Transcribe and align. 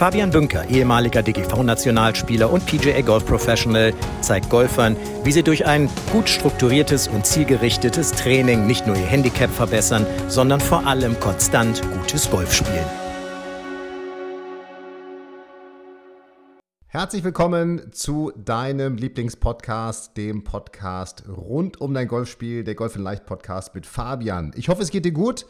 Fabian 0.00 0.30
Bünker, 0.30 0.66
ehemaliger 0.70 1.22
DGV-Nationalspieler 1.22 2.50
und 2.50 2.64
PGA 2.64 3.02
Golf 3.02 3.26
Professional, 3.26 3.92
zeigt 4.22 4.48
Golfern, 4.48 4.96
wie 5.24 5.30
sie 5.30 5.42
durch 5.42 5.66
ein 5.66 5.90
gut 6.10 6.26
strukturiertes 6.26 7.06
und 7.06 7.26
zielgerichtetes 7.26 8.12
Training 8.12 8.66
nicht 8.66 8.86
nur 8.86 8.96
ihr 8.96 9.04
Handicap 9.04 9.50
verbessern, 9.50 10.06
sondern 10.26 10.58
vor 10.58 10.86
allem 10.86 11.20
konstant 11.20 11.82
gutes 11.92 12.30
Golf 12.30 12.54
spielen. 12.54 12.86
Herzlich 16.86 17.22
willkommen 17.22 17.92
zu 17.92 18.32
deinem 18.42 18.96
Lieblingspodcast, 18.96 20.16
dem 20.16 20.44
Podcast 20.44 21.24
rund 21.28 21.78
um 21.78 21.92
dein 21.92 22.08
Golfspiel, 22.08 22.64
der 22.64 22.74
Golf 22.74 22.96
in 22.96 23.02
Leicht 23.02 23.26
Podcast 23.26 23.74
mit 23.74 23.84
Fabian. 23.84 24.52
Ich 24.56 24.70
hoffe, 24.70 24.80
es 24.80 24.90
geht 24.90 25.04
dir 25.04 25.12
gut. 25.12 25.44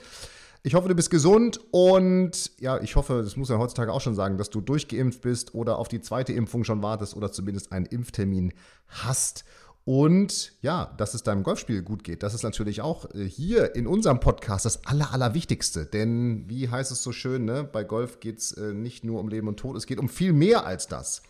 Ich 0.63 0.75
hoffe, 0.75 0.91
du 0.91 0.95
bist 0.95 1.09
gesund 1.09 1.59
und 1.71 2.51
ja, 2.61 2.79
ich 2.83 2.95
hoffe, 2.95 3.23
das 3.25 3.35
muss 3.37 3.49
man 3.49 3.59
heutzutage 3.59 3.91
auch 3.95 4.03
schon 4.03 4.15
sagen, 4.15 4.37
dass 4.37 4.51
du 4.51 4.61
durchgeimpft 4.61 5.23
bist 5.23 5.55
oder 5.55 5.79
auf 5.79 5.89
die 5.89 6.03
zweite 6.03 6.35
Impfung 6.35 6.65
schon 6.65 6.83
wartest 6.83 7.17
oder 7.17 7.33
zumindest 7.33 7.73
einen 7.73 7.87
Impftermin 7.87 8.53
hast. 8.89 9.47
Und 9.87 10.53
ja, 10.61 10.93
dass 10.99 11.15
es 11.15 11.23
deinem 11.23 11.45
Golfspiel 11.45 11.81
gut 11.81 12.05
geht, 12.05 12.23
das 12.23 12.35
ist 12.35 12.43
natürlich 12.43 12.83
auch 12.83 13.07
äh, 13.15 13.25
hier 13.25 13.75
in 13.75 13.87
unserem 13.87 14.21
Podcast 14.21 14.67
das 14.67 14.85
Aller, 14.85 15.15
Allerwichtigste. 15.15 15.87
Denn 15.87 16.45
wie 16.47 16.69
heißt 16.69 16.93
es 16.93 17.03
so 17.03 17.13
schön, 17.13 17.47
ne? 17.47 17.65
bei 17.65 17.83
Golf 17.83 18.21
geht 18.21 18.41
es 18.41 18.53
äh, 18.53 18.75
nicht 18.75 19.03
nur 19.03 19.19
um 19.19 19.29
Leben 19.29 19.49
und 19.49 19.59
Tod, 19.59 19.79
es 19.79 19.87
geht 19.87 19.99
um 19.99 20.11
viel 20.11 20.35
mehr 20.35 20.67
als 20.67 20.87
das. 20.87 21.23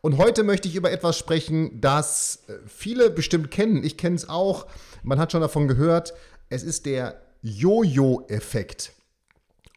Und 0.00 0.18
heute 0.18 0.42
möchte 0.42 0.66
ich 0.66 0.74
über 0.74 0.90
etwas 0.90 1.16
sprechen, 1.16 1.80
das 1.80 2.42
äh, 2.48 2.54
viele 2.66 3.10
bestimmt 3.10 3.52
kennen. 3.52 3.84
Ich 3.84 3.96
kenne 3.96 4.16
es 4.16 4.28
auch. 4.28 4.66
Man 5.04 5.20
hat 5.20 5.30
schon 5.30 5.40
davon 5.40 5.68
gehört. 5.68 6.14
Es 6.48 6.64
ist 6.64 6.86
der 6.86 7.25
Jojo-Effekt. 7.42 8.92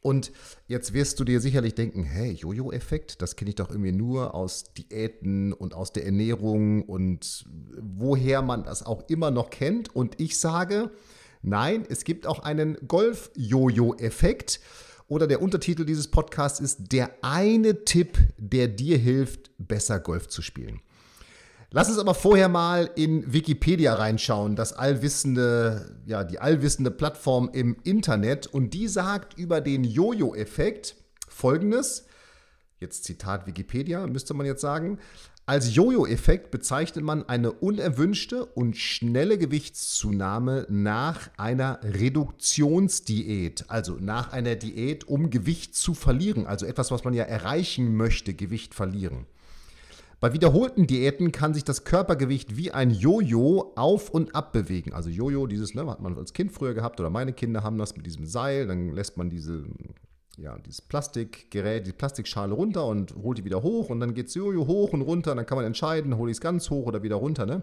Und 0.01 0.31
jetzt 0.67 0.93
wirst 0.93 1.19
du 1.19 1.25
dir 1.25 1.41
sicherlich 1.41 1.75
denken, 1.75 2.03
hey, 2.03 2.31
Jojo-Effekt, 2.31 3.21
das 3.21 3.35
kenne 3.35 3.49
ich 3.49 3.55
doch 3.55 3.69
irgendwie 3.69 3.91
nur 3.91 4.33
aus 4.33 4.73
Diäten 4.73 5.51
und 5.51 5.73
aus 5.73 5.91
der 5.91 6.05
Ernährung 6.05 6.83
und 6.83 7.45
woher 7.81 8.41
man 8.41 8.63
das 8.63 8.85
auch 8.85 9.09
immer 9.09 9.29
noch 9.29 9.49
kennt. 9.49 9.93
Und 9.93 10.19
ich 10.19 10.39
sage, 10.39 10.91
nein, 11.41 11.85
es 11.89 12.05
gibt 12.05 12.27
auch 12.27 12.39
einen 12.39 12.77
Golf-Jojo-Effekt. 12.87 14.61
Oder 15.09 15.27
der 15.27 15.41
Untertitel 15.41 15.85
dieses 15.85 16.07
Podcasts 16.07 16.59
ist 16.59 16.93
der 16.93 17.11
eine 17.21 17.83
Tipp, 17.83 18.17
der 18.37 18.67
dir 18.67 18.97
hilft, 18.97 19.51
besser 19.57 19.99
Golf 19.99 20.27
zu 20.27 20.41
spielen. 20.41 20.81
Lass 21.71 21.87
uns 21.87 21.99
aber 21.99 22.15
vorher 22.15 22.49
mal 22.49 22.89
in 22.95 23.31
Wikipedia 23.31 23.93
reinschauen, 23.93 24.55
das 24.55 24.73
allwissende, 24.73 25.97
ja, 26.07 26.23
die 26.23 26.39
allwissende 26.39 26.89
Plattform 26.89 27.47
im 27.53 27.77
Internet. 27.83 28.47
Und 28.47 28.73
die 28.73 28.87
sagt 28.87 29.37
über 29.37 29.61
den 29.61 29.83
Jojo-Effekt 29.83 30.95
folgendes. 31.27 32.07
Jetzt 32.79 33.03
Zitat 33.03 33.45
Wikipedia, 33.45 34.07
müsste 34.07 34.33
man 34.33 34.47
jetzt 34.47 34.61
sagen. 34.61 34.97
Als 35.45 35.75
Jojo-Effekt 35.75 36.49
bezeichnet 36.49 37.03
man 37.03 37.27
eine 37.29 37.51
unerwünschte 37.51 38.45
und 38.45 38.75
schnelle 38.75 39.37
Gewichtszunahme 39.37 40.65
nach 40.69 41.29
einer 41.37 41.79
Reduktionsdiät, 41.83 43.65
also 43.67 43.97
nach 43.99 44.31
einer 44.31 44.55
Diät, 44.55 45.07
um 45.07 45.29
Gewicht 45.29 45.75
zu 45.75 45.93
verlieren, 45.93 46.47
also 46.47 46.65
etwas, 46.65 46.89
was 46.89 47.03
man 47.03 47.13
ja 47.13 47.25
erreichen 47.25 47.95
möchte, 47.95 48.33
Gewicht 48.33 48.73
verlieren. 48.73 49.27
Bei 50.19 50.33
wiederholten 50.33 50.85
Diäten 50.85 51.31
kann 51.31 51.53
sich 51.53 51.63
das 51.63 51.85
Körpergewicht 51.85 52.57
wie 52.57 52.71
ein 52.71 52.91
Jojo 52.91 53.71
auf 53.77 54.09
und 54.09 54.35
ab 54.35 54.51
bewegen. 54.51 54.93
Also 54.93 55.09
Jojo, 55.09 55.47
dieses 55.47 55.73
ne, 55.75 55.85
hat 55.87 56.01
man 56.01 56.17
als 56.17 56.33
Kind 56.33 56.51
früher 56.51 56.73
gehabt 56.73 56.99
oder 56.99 57.09
meine 57.09 57.31
Kinder 57.31 57.63
haben 57.63 57.77
das 57.77 57.95
mit 57.95 58.05
diesem 58.05 58.25
Seil. 58.25 58.67
Dann 58.67 58.91
lässt 58.91 59.15
man 59.15 59.29
diese, 59.29 59.63
ja, 60.37 60.57
dieses 60.59 60.81
Plastikgerät, 60.81 61.87
die 61.87 61.93
Plastikschale 61.93 62.53
runter 62.53 62.85
und 62.85 63.15
holt 63.15 63.37
die 63.37 63.45
wieder 63.45 63.63
hoch 63.63 63.89
und 63.89 64.01
dann 64.01 64.13
geht 64.13 64.27
es 64.27 64.33
Jojo 64.33 64.67
hoch 64.67 64.91
und 64.91 65.03
runter. 65.03 65.31
Und 65.31 65.37
dann 65.37 65.45
kann 65.45 65.57
man 65.57 65.65
entscheiden, 65.65 66.17
hole 66.17 66.31
ich 66.31 66.37
es 66.37 66.41
ganz 66.41 66.69
hoch 66.69 66.85
oder 66.85 67.01
wieder 67.01 67.15
runter. 67.15 67.45
Ne? 67.45 67.61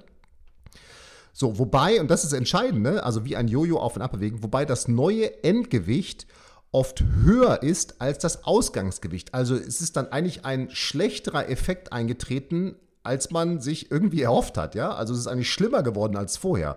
So, 1.35 1.59
wobei, 1.59 2.01
und 2.01 2.11
das 2.11 2.25
ist 2.25 2.33
entscheidend, 2.33 2.81
ne? 2.81 3.05
also 3.05 3.27
wie 3.27 3.37
ein 3.37 3.49
Jojo 3.49 3.77
auf 3.77 3.97
und 3.97 4.03
ab 4.03 4.13
bewegen, 4.13 4.43
wobei 4.43 4.65
das 4.65 4.89
neue 4.89 5.45
Endgewicht 5.45 6.27
oft 6.73 7.03
höher 7.23 7.63
ist 7.63 8.01
als 8.01 8.19
das 8.19 8.45
Ausgangsgewicht. 8.45 9.35
Also 9.35 9.55
es 9.55 9.81
ist 9.81 9.97
dann 9.97 10.09
eigentlich 10.09 10.45
ein 10.45 10.71
schlechterer 10.71 11.49
Effekt 11.49 11.93
eingetreten, 11.93 12.77
als 13.03 13.31
man 13.31 13.61
sich 13.61 13.91
irgendwie 13.91 14.23
erhofft 14.23 14.59
hat. 14.59 14.75
Ja? 14.75 14.95
Also 14.95 15.15
es 15.15 15.21
ist 15.21 15.27
eigentlich 15.27 15.51
schlimmer 15.51 15.83
geworden 15.83 16.17
als 16.17 16.37
vorher. 16.37 16.77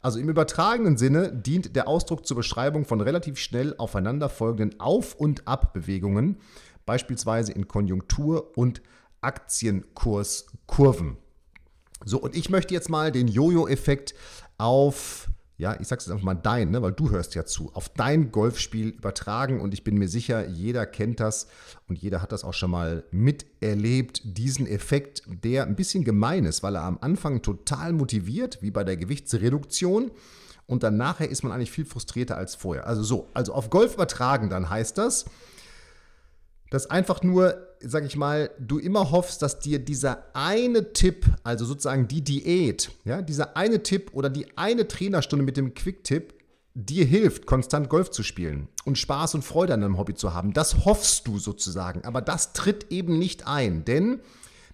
Also 0.00 0.18
im 0.20 0.28
übertragenen 0.28 0.96
Sinne 0.96 1.32
dient 1.32 1.74
der 1.74 1.88
Ausdruck 1.88 2.26
zur 2.26 2.36
Beschreibung 2.36 2.84
von 2.84 3.00
relativ 3.00 3.38
schnell 3.38 3.74
aufeinanderfolgenden 3.76 4.78
Auf- 4.78 5.16
und 5.16 5.48
Abbewegungen, 5.48 6.36
beispielsweise 6.84 7.52
in 7.52 7.66
Konjunktur- 7.66 8.56
und 8.56 8.82
Aktienkurskurven. 9.20 11.16
So, 12.04 12.18
und 12.20 12.36
ich 12.36 12.50
möchte 12.50 12.74
jetzt 12.74 12.88
mal 12.88 13.10
den 13.10 13.26
Jojo-Effekt 13.26 14.14
auf 14.58 15.28
ja, 15.58 15.78
ich 15.80 15.88
sag's 15.88 16.04
jetzt 16.04 16.12
einfach 16.12 16.24
mal 16.24 16.34
dein, 16.34 16.70
ne, 16.70 16.82
weil 16.82 16.92
du 16.92 17.10
hörst 17.10 17.34
ja 17.34 17.46
zu, 17.46 17.70
auf 17.72 17.88
dein 17.88 18.30
Golfspiel 18.30 18.88
übertragen 18.88 19.60
und 19.60 19.72
ich 19.72 19.84
bin 19.84 19.96
mir 19.96 20.08
sicher, 20.08 20.46
jeder 20.46 20.84
kennt 20.84 21.18
das 21.20 21.48
und 21.88 21.98
jeder 21.98 22.20
hat 22.20 22.32
das 22.32 22.44
auch 22.44 22.52
schon 22.52 22.70
mal 22.70 23.04
miterlebt, 23.10 24.20
diesen 24.24 24.66
Effekt, 24.66 25.22
der 25.26 25.64
ein 25.64 25.76
bisschen 25.76 26.04
gemein 26.04 26.44
ist, 26.44 26.62
weil 26.62 26.76
er 26.76 26.82
am 26.82 26.98
Anfang 27.00 27.40
total 27.40 27.92
motiviert, 27.92 28.58
wie 28.60 28.70
bei 28.70 28.84
der 28.84 28.98
Gewichtsreduktion 28.98 30.10
und 30.66 30.82
dann 30.82 30.96
nachher 30.96 31.30
ist 31.30 31.42
man 31.42 31.52
eigentlich 31.52 31.70
viel 31.70 31.86
frustrierter 31.86 32.36
als 32.36 32.54
vorher. 32.54 32.86
Also 32.86 33.02
so, 33.02 33.28
also 33.32 33.54
auf 33.54 33.70
Golf 33.70 33.94
übertragen, 33.94 34.50
dann 34.50 34.68
heißt 34.68 34.98
das, 34.98 35.24
dass 36.70 36.90
einfach 36.90 37.22
nur, 37.22 37.65
sag 37.80 38.04
ich 38.04 38.16
mal, 38.16 38.50
du 38.58 38.78
immer 38.78 39.10
hoffst, 39.10 39.42
dass 39.42 39.58
dir 39.58 39.78
dieser 39.78 40.24
eine 40.34 40.92
Tipp, 40.92 41.26
also 41.42 41.64
sozusagen 41.64 42.08
die 42.08 42.22
Diät, 42.22 42.90
ja, 43.04 43.22
dieser 43.22 43.56
eine 43.56 43.82
Tipp 43.82 44.10
oder 44.12 44.30
die 44.30 44.56
eine 44.56 44.88
Trainerstunde 44.88 45.44
mit 45.44 45.56
dem 45.56 45.74
Quick-Tipp 45.74 46.34
dir 46.74 47.04
hilft, 47.04 47.46
konstant 47.46 47.88
Golf 47.88 48.10
zu 48.10 48.22
spielen 48.22 48.68
und 48.84 48.98
Spaß 48.98 49.34
und 49.34 49.42
Freude 49.42 49.74
an 49.74 49.80
deinem 49.80 49.98
Hobby 49.98 50.14
zu 50.14 50.34
haben. 50.34 50.52
Das 50.52 50.84
hoffst 50.84 51.26
du 51.26 51.38
sozusagen, 51.38 52.04
aber 52.04 52.20
das 52.20 52.52
tritt 52.52 52.90
eben 52.90 53.18
nicht 53.18 53.46
ein, 53.46 53.84
denn 53.84 54.20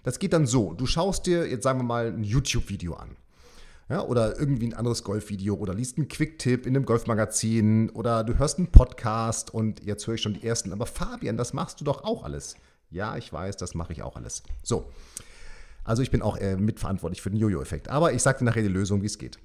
das 0.03 0.19
geht 0.19 0.33
dann 0.33 0.45
so, 0.45 0.73
du 0.73 0.85
schaust 0.85 1.25
dir 1.27 1.47
jetzt 1.47 1.63
sagen 1.63 1.79
wir 1.79 1.83
mal 1.83 2.07
ein 2.07 2.23
YouTube-Video 2.23 2.95
an 2.95 3.15
ja, 3.89 4.01
oder 4.01 4.39
irgendwie 4.39 4.67
ein 4.67 4.73
anderes 4.73 5.03
Golfvideo 5.03 5.55
oder 5.55 5.73
liest 5.73 5.97
einen 5.97 6.07
Quick-Tipp 6.07 6.65
in 6.65 6.75
einem 6.75 6.85
Golfmagazin 6.85 7.89
oder 7.91 8.23
du 8.23 8.37
hörst 8.37 8.57
einen 8.57 8.67
Podcast 8.67 9.53
und 9.53 9.83
jetzt 9.83 10.07
höre 10.07 10.15
ich 10.15 10.21
schon 10.21 10.33
die 10.33 10.45
ersten. 10.45 10.71
Aber 10.71 10.85
Fabian, 10.85 11.37
das 11.37 11.53
machst 11.53 11.81
du 11.81 11.85
doch 11.85 12.03
auch 12.03 12.23
alles. 12.23 12.55
Ja, 12.93 13.17
ich 13.17 13.33
weiß, 13.33 13.57
das 13.57 13.73
mache 13.73 13.91
ich 13.91 14.03
auch 14.03 14.15
alles. 14.15 14.43
So. 14.61 14.85
Also 15.83 16.03
ich 16.03 16.11
bin 16.11 16.21
auch 16.21 16.37
äh, 16.37 16.55
mitverantwortlich 16.55 17.21
für 17.21 17.31
den 17.31 17.39
Jojo-Effekt. 17.39 17.89
Aber 17.89 18.13
ich 18.13 18.21
sage 18.21 18.39
dir 18.39 18.45
nachher 18.45 18.61
die 18.61 18.67
Lösung, 18.67 19.01
wie 19.01 19.07
es 19.07 19.17
geht. 19.17 19.39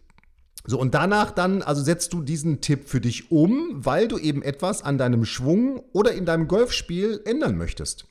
So, 0.67 0.79
und 0.79 0.95
danach 0.95 1.31
dann, 1.31 1.63
also 1.63 1.83
setzt 1.83 2.13
du 2.13 2.21
diesen 2.21 2.61
Tipp 2.61 2.89
für 2.89 3.01
dich 3.01 3.33
um, 3.33 3.85
weil 3.85 4.07
du 4.07 4.19
eben 4.19 4.43
etwas 4.43 4.83
an 4.83 4.99
deinem 4.99 5.25
Schwung 5.25 5.83
oder 5.93 6.13
in 6.13 6.27
deinem 6.27 6.47
Golfspiel 6.47 7.23
ändern 7.25 7.57
möchtest. 7.57 8.07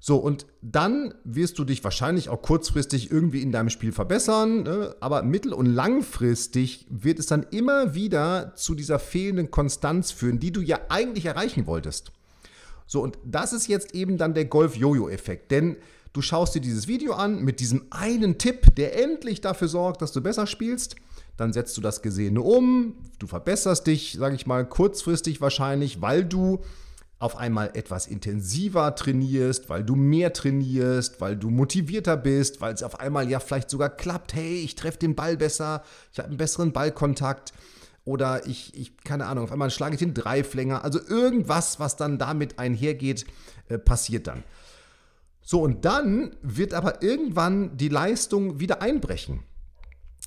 So, 0.00 0.16
und 0.16 0.46
dann 0.62 1.14
wirst 1.24 1.58
du 1.58 1.64
dich 1.64 1.84
wahrscheinlich 1.84 2.28
auch 2.28 2.42
kurzfristig 2.42 3.10
irgendwie 3.12 3.42
in 3.42 3.52
deinem 3.52 3.68
Spiel 3.68 3.92
verbessern, 3.92 4.64
ne? 4.64 4.96
aber 4.98 5.22
mittel- 5.22 5.52
und 5.52 5.66
langfristig 5.66 6.86
wird 6.88 7.18
es 7.18 7.26
dann 7.26 7.46
immer 7.50 7.94
wieder 7.94 8.54
zu 8.56 8.74
dieser 8.74 8.98
fehlenden 8.98 9.50
Konstanz 9.50 10.10
führen, 10.10 10.40
die 10.40 10.52
du 10.52 10.62
ja 10.62 10.80
eigentlich 10.88 11.26
erreichen 11.26 11.66
wolltest. 11.66 12.12
So, 12.90 13.00
und 13.00 13.18
das 13.24 13.52
ist 13.52 13.68
jetzt 13.68 13.94
eben 13.94 14.18
dann 14.18 14.34
der 14.34 14.46
Golf-Jojo-Effekt, 14.46 15.52
denn 15.52 15.76
du 16.12 16.22
schaust 16.22 16.56
dir 16.56 16.60
dieses 16.60 16.88
Video 16.88 17.12
an 17.12 17.40
mit 17.40 17.60
diesem 17.60 17.84
einen 17.90 18.36
Tipp, 18.36 18.74
der 18.74 19.00
endlich 19.00 19.40
dafür 19.40 19.68
sorgt, 19.68 20.02
dass 20.02 20.10
du 20.10 20.20
besser 20.20 20.48
spielst. 20.48 20.96
Dann 21.36 21.52
setzt 21.52 21.76
du 21.76 21.80
das 21.80 22.02
Gesehene 22.02 22.40
um, 22.40 22.96
du 23.20 23.28
verbesserst 23.28 23.86
dich, 23.86 24.16
sage 24.18 24.34
ich 24.34 24.48
mal, 24.48 24.68
kurzfristig 24.68 25.40
wahrscheinlich, 25.40 26.02
weil 26.02 26.24
du 26.24 26.64
auf 27.20 27.36
einmal 27.36 27.70
etwas 27.74 28.08
intensiver 28.08 28.92
trainierst, 28.96 29.68
weil 29.68 29.84
du 29.84 29.94
mehr 29.94 30.32
trainierst, 30.32 31.20
weil 31.20 31.36
du 31.36 31.48
motivierter 31.48 32.16
bist, 32.16 32.60
weil 32.60 32.74
es 32.74 32.82
auf 32.82 32.98
einmal 32.98 33.30
ja 33.30 33.38
vielleicht 33.38 33.70
sogar 33.70 33.90
klappt, 33.90 34.34
hey, 34.34 34.62
ich 34.64 34.74
treffe 34.74 34.98
den 34.98 35.14
Ball 35.14 35.36
besser, 35.36 35.84
ich 36.12 36.18
habe 36.18 36.30
einen 36.30 36.38
besseren 36.38 36.72
Ballkontakt 36.72 37.52
oder 38.04 38.46
ich, 38.46 38.74
ich, 38.74 38.96
keine 39.04 39.26
Ahnung, 39.26 39.44
auf 39.44 39.52
einmal 39.52 39.70
schlage 39.70 39.94
ich 39.94 40.00
den 40.00 40.14
Dreiflänger. 40.14 40.84
Also 40.84 41.00
irgendwas, 41.06 41.80
was 41.80 41.96
dann 41.96 42.18
damit 42.18 42.58
einhergeht, 42.58 43.26
äh, 43.68 43.78
passiert 43.78 44.26
dann. 44.26 44.42
So, 45.42 45.62
und 45.62 45.84
dann 45.84 46.36
wird 46.42 46.74
aber 46.74 47.02
irgendwann 47.02 47.76
die 47.76 47.88
Leistung 47.88 48.60
wieder 48.60 48.82
einbrechen. 48.82 49.40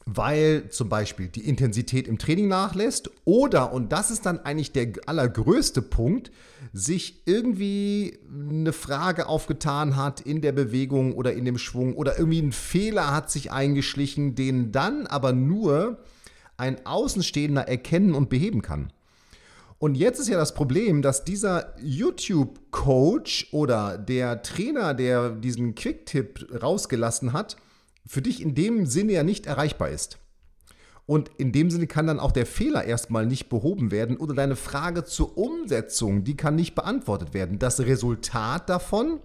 weil 0.06 0.70
zum 0.70 0.90
Beispiel 0.90 1.28
die 1.28 1.48
Intensität 1.48 2.08
im 2.08 2.18
Training 2.18 2.48
nachlässt 2.48 3.10
oder, 3.26 3.72
und 3.72 3.92
das 3.92 4.12
ist 4.12 4.26
dann 4.26 4.40
eigentlich 4.40 4.72
der 4.72 4.92
allergrößte 5.06 5.82
Punkt, 5.82 6.32
sich 6.74 7.26
irgendwie 7.26 8.20
eine 8.32 8.74
Frage 8.74 9.28
aufgetan 9.28 9.96
hat 9.96 10.22
in 10.22 10.42
der 10.42 10.52
Bewegung 10.52 11.14
oder 11.14 11.34
in 11.34 11.46
dem 11.46 11.58
Schwung 11.58 11.96
oder 11.96 12.18
irgendwie 12.18 12.42
ein 12.42 12.52
Fehler 12.52 13.14
hat 13.14 13.32
sich 13.32 13.52
eingeschlichen, 13.52 14.36
den 14.36 14.72
dann 14.72 15.08
aber 15.08 15.32
nur 15.32 16.00
ein 16.58 16.86
Außenstehender 16.86 17.68
erkennen 17.68 18.14
und 18.14 18.30
beheben 18.30 18.62
kann. 18.62 18.92
Und 19.80 19.96
jetzt 19.96 20.20
ist 20.20 20.30
ja 20.30 20.38
das 20.38 20.54
Problem, 20.54 21.02
dass 21.02 21.26
dieser 21.26 21.74
YouTube-Coach 21.82 23.50
oder 23.52 23.98
der 23.98 24.42
Trainer, 24.42 24.94
der 24.94 25.32
diesen 25.32 25.76
Quick-Tipp 25.76 26.62
rausgelassen 26.64 27.34
hat, 27.34 27.58
für 28.06 28.22
dich 28.22 28.42
in 28.42 28.56
dem 28.56 28.86
Sinne 28.86 29.14
ja 29.14 29.24
nicht 29.24 29.46
erreichbar 29.46 29.90
ist. 29.90 30.20
Und 31.06 31.32
in 31.38 31.52
dem 31.52 31.70
Sinne 31.70 31.88
kann 31.88 32.08
dann 32.08 32.20
auch 32.20 32.32
der 32.32 32.46
Fehler 32.46 32.86
erstmal 32.86 33.26
nicht 33.26 33.50
behoben 33.50 33.92
werden 33.92 34.16
oder 34.16 34.34
deine 34.34 34.56
Frage 34.56 35.04
zur 35.04 35.38
Umsetzung, 35.38 36.24
die 36.24 36.38
kann 36.38 36.56
nicht 36.56 36.76
beantwortet 36.76 37.34
werden. 37.34 37.60
Das 37.60 37.82
Resultat 37.82 38.70
davon, 38.70 39.20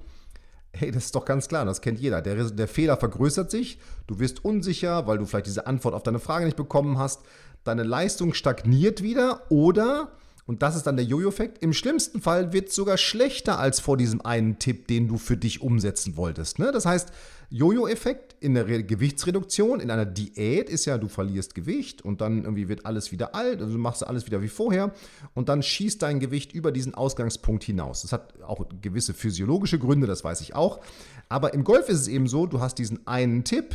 hey, 0.73 0.91
das 0.91 1.07
ist 1.07 1.15
doch 1.15 1.25
ganz 1.25 1.49
klar, 1.49 1.65
das 1.65 1.81
kennt 1.81 1.99
jeder. 1.99 2.23
Der, 2.23 2.37
der 2.51 2.69
Fehler 2.69 2.97
vergrößert 2.97 3.51
sich, 3.51 3.79
du 4.07 4.19
wirst 4.19 4.45
unsicher, 4.45 5.07
weil 5.07 5.19
du 5.19 5.27
vielleicht 5.27 5.47
diese 5.47 5.67
Antwort 5.67 5.95
auf 5.95 6.03
deine 6.03 6.19
Frage 6.19 6.45
nicht 6.45 6.57
bekommen 6.57 6.99
hast. 6.99 7.23
Deine 7.65 7.83
Leistung 7.83 8.35
stagniert 8.35 9.03
wieder 9.03 9.43
oder 9.51 10.13
und 10.49 10.63
das 10.63 10.77
ist 10.77 10.85
dann 10.85 10.97
der 10.97 11.05
Jojo-Effekt. 11.05 11.63
Im 11.63 11.75
schlimmsten 11.75 12.23
Fall 12.23 12.55
wird 12.55 12.71
es 12.71 12.75
sogar 12.75 12.97
schlechter 12.97 13.59
als 13.59 13.81
vor 13.81 13.99
diesem 13.99 14.23
einen 14.23 14.59
Tipp, 14.59 14.89
den 14.89 15.07
du 15.07 15.19
für 15.19 15.37
dich 15.37 15.61
umsetzen 15.61 16.17
wolltest. 16.17 16.59
Ne? 16.59 16.73
Das 16.73 16.87
heißt, 16.87 17.13
Jojo-Effekt 17.51 18.35
in 18.41 18.55
der 18.55 18.65
Gewichtsreduktion, 18.65 19.79
in 19.79 19.91
einer 19.91 20.07
Diät 20.07 20.71
ist 20.71 20.87
ja, 20.87 20.97
du 20.97 21.09
verlierst 21.09 21.55
Gewicht 21.55 22.03
und 22.03 22.23
dann 22.23 22.45
irgendwie 22.45 22.71
wird 22.71 22.87
alles 22.87 23.13
wieder 23.13 23.35
alt, 23.35 23.61
also 23.61 23.75
du 23.75 23.79
machst 23.79 24.07
alles 24.07 24.25
wieder 24.25 24.41
wie 24.41 24.49
vorher 24.49 24.95
und 25.35 25.51
dann 25.51 25.63
schießt 25.63 26.01
dein 26.01 26.19
Gewicht 26.19 26.55
über 26.55 26.73
diesen 26.73 26.95
Ausgangspunkt 26.95 27.63
hinaus. 27.63 28.01
Das 28.01 28.13
hat 28.13 28.41
auch 28.43 28.65
gewisse 28.81 29.13
physiologische 29.13 29.79
Gründe, 29.79 30.07
das 30.07 30.25
weiß 30.25 30.41
ich 30.41 30.55
auch. 30.55 30.81
Aber 31.29 31.53
im 31.53 31.63
Golf 31.63 31.91
ist 31.91 32.01
es 32.01 32.09
eben 32.09 32.27
so, 32.27 32.47
du 32.47 32.61
hast 32.61 32.79
diesen 32.79 33.07
einen 33.07 33.45
Tipp, 33.45 33.75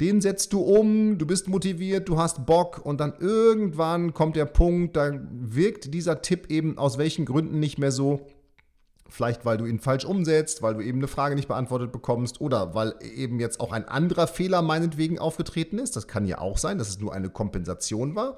den 0.00 0.20
setzt 0.20 0.52
du 0.52 0.60
um, 0.60 1.18
du 1.18 1.26
bist 1.26 1.48
motiviert, 1.48 2.08
du 2.08 2.18
hast 2.18 2.46
Bock 2.46 2.84
und 2.84 3.00
dann 3.00 3.14
irgendwann 3.18 4.14
kommt 4.14 4.36
der 4.36 4.44
Punkt, 4.44 4.96
da 4.96 5.10
wirkt 5.30 5.92
dieser 5.92 6.22
Tipp 6.22 6.50
eben 6.50 6.78
aus 6.78 6.98
welchen 6.98 7.24
Gründen 7.24 7.58
nicht 7.58 7.78
mehr 7.78 7.90
so. 7.90 8.26
Vielleicht 9.10 9.44
weil 9.46 9.56
du 9.56 9.64
ihn 9.64 9.80
falsch 9.80 10.04
umsetzt, 10.04 10.62
weil 10.62 10.74
du 10.74 10.80
eben 10.82 10.98
eine 10.98 11.08
Frage 11.08 11.34
nicht 11.34 11.48
beantwortet 11.48 11.92
bekommst 11.92 12.40
oder 12.40 12.74
weil 12.74 12.94
eben 13.00 13.40
jetzt 13.40 13.58
auch 13.58 13.72
ein 13.72 13.88
anderer 13.88 14.26
Fehler 14.26 14.60
meinetwegen 14.60 15.18
aufgetreten 15.18 15.78
ist. 15.78 15.96
Das 15.96 16.06
kann 16.06 16.26
ja 16.26 16.38
auch 16.38 16.58
sein, 16.58 16.78
dass 16.78 16.90
es 16.90 17.00
nur 17.00 17.14
eine 17.14 17.30
Kompensation 17.30 18.14
war. 18.14 18.36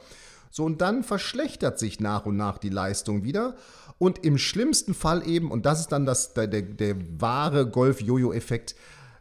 So, 0.53 0.65
und 0.65 0.81
dann 0.81 1.03
verschlechtert 1.03 1.79
sich 1.79 2.01
nach 2.01 2.25
und 2.25 2.37
nach 2.37 2.59
die 2.59 2.71
Leistung 2.71 3.25
wieder. 3.25 3.57
Und 3.99 4.25
im 4.25 4.39
schlimmsten 4.39 4.95
Fall 4.95 5.27
eben, 5.29 5.51
und 5.51 5.67
das 5.67 5.81
ist 5.81 5.89
dann 5.89 6.07
das, 6.07 6.35
der, 6.35 6.47
der, 6.47 6.63
der 6.63 6.97
wahre 7.19 7.69
Golf-Jojo-Effekt, 7.69 8.75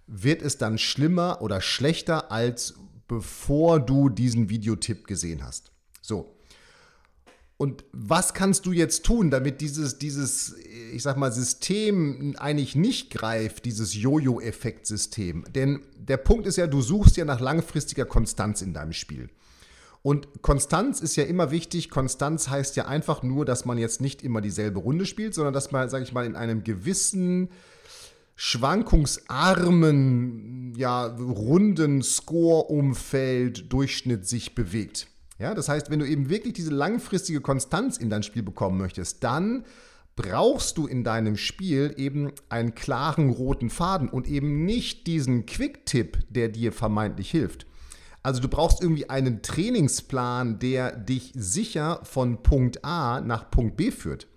wird 0.10 0.42
es 0.42 0.58
dann 0.58 0.78
schlimmer 0.78 1.42
oder 1.42 1.62
schlechter, 1.62 2.32
als 2.32 2.74
bevor 3.08 3.80
du 3.80 4.10
diesen 4.10 4.50
Videotipp 4.50 5.08
gesehen 5.08 5.44
hast. 5.44 5.72
So. 6.02 6.36
Und 7.58 7.84
was 7.92 8.34
kannst 8.34 8.66
du 8.66 8.72
jetzt 8.72 9.04
tun, 9.06 9.30
damit 9.30 9.60
dieses, 9.62 10.00
dieses, 10.00 10.56
ich 10.94 11.04
sag 11.04 11.18
mal, 11.18 11.32
System 11.32 12.36
eigentlich 12.40 12.76
nicht 12.76 13.12
greift, 13.12 13.66
dieses 13.66 13.94
Jojo-Effekt-System? 13.96 15.44
Denn 15.54 15.82
der 15.98 16.18
Punkt 16.18 16.48
ist 16.48 16.56
ja, 16.56 16.68
du 16.68 16.82
suchst 16.82 17.18
ja 17.18 17.26
nach 17.26 17.42
langfristiger 17.42 18.06
Konstanz 18.06 18.62
in 18.62 18.74
deinem 18.74 18.94
Spiel. 18.94 19.30
Und 20.02 20.42
Konstanz 20.42 21.02
ist 21.02 21.18
ja 21.18 21.26
immer 21.26 21.52
wichtig. 21.52 21.90
Konstanz 21.90 22.48
heißt 22.48 22.78
ja 22.78 22.88
einfach 22.88 23.22
nur, 23.22 23.44
dass 23.44 23.66
man 23.66 23.78
jetzt 23.78 24.00
nicht 24.00 24.24
immer 24.24 24.40
dieselbe 24.40 24.80
Runde 24.80 25.06
spielt, 25.06 25.34
sondern 25.34 25.54
dass 25.54 25.72
man, 25.72 25.90
sage 25.90 26.06
ich 26.06 26.14
mal, 26.14 26.26
in 26.26 26.38
einem 26.38 26.64
gewissen 26.64 27.50
schwankungsarmen, 28.42 30.74
ja, 30.78 31.08
runden 31.08 32.02
Score-Umfeld 32.02 33.74
Durchschnitt 33.74 34.26
sich 34.26 34.56
bewegt. 34.56 35.08
Ja, 35.40 35.54
das 35.54 35.68
heißt, 35.68 35.90
wenn 35.90 36.00
du 36.00 36.08
eben 36.08 36.30
wirklich 36.30 36.54
diese 36.54 36.72
langfristige 36.72 37.42
Konstanz 37.42 37.98
in 37.98 38.10
dein 38.10 38.24
Spiel 38.24 38.42
bekommen 38.42 38.78
möchtest, 38.78 39.26
dann 39.26 39.66
brauchst 40.16 40.78
du 40.78 40.88
in 40.88 41.04
deinem 41.04 41.36
Spiel 41.36 41.94
eben 41.98 42.32
einen 42.48 42.76
klaren 42.76 43.30
roten 43.30 43.70
Faden 43.70 44.08
und 44.08 44.26
eben 44.26 44.64
nicht 44.64 45.06
diesen 45.06 45.46
Quick-Tipp, 45.46 46.20
der 46.30 46.48
dir 46.48 46.72
vermeintlich 46.72 47.30
hilft. 47.30 47.66
Also 48.24 48.40
du 48.40 48.48
brauchst 48.48 48.82
irgendwie 48.82 49.10
einen 49.10 49.42
Trainingsplan, 49.42 50.60
der 50.60 50.96
dich 50.96 51.34
sicher 51.36 52.00
von 52.04 52.42
Punkt 52.42 52.86
A 52.86 53.20
nach 53.20 53.52
Punkt 53.52 53.76
B 53.76 53.92
führt. 53.92 54.28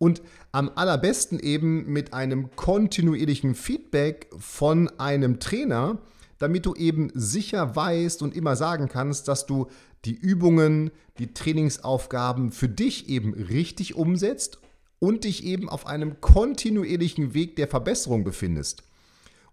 Und 0.00 0.22
am 0.50 0.70
allerbesten 0.74 1.38
eben 1.38 1.84
mit 1.92 2.14
einem 2.14 2.56
kontinuierlichen 2.56 3.54
Feedback 3.54 4.30
von 4.38 4.88
einem 4.98 5.40
Trainer, 5.40 5.98
damit 6.38 6.64
du 6.64 6.74
eben 6.74 7.10
sicher 7.14 7.76
weißt 7.76 8.22
und 8.22 8.34
immer 8.34 8.56
sagen 8.56 8.88
kannst, 8.88 9.28
dass 9.28 9.44
du 9.44 9.66
die 10.06 10.14
Übungen, 10.14 10.90
die 11.18 11.34
Trainingsaufgaben 11.34 12.50
für 12.50 12.70
dich 12.70 13.10
eben 13.10 13.34
richtig 13.34 13.94
umsetzt 13.94 14.58
und 15.00 15.24
dich 15.24 15.44
eben 15.44 15.68
auf 15.68 15.86
einem 15.86 16.22
kontinuierlichen 16.22 17.34
Weg 17.34 17.56
der 17.56 17.68
Verbesserung 17.68 18.24
befindest. 18.24 18.82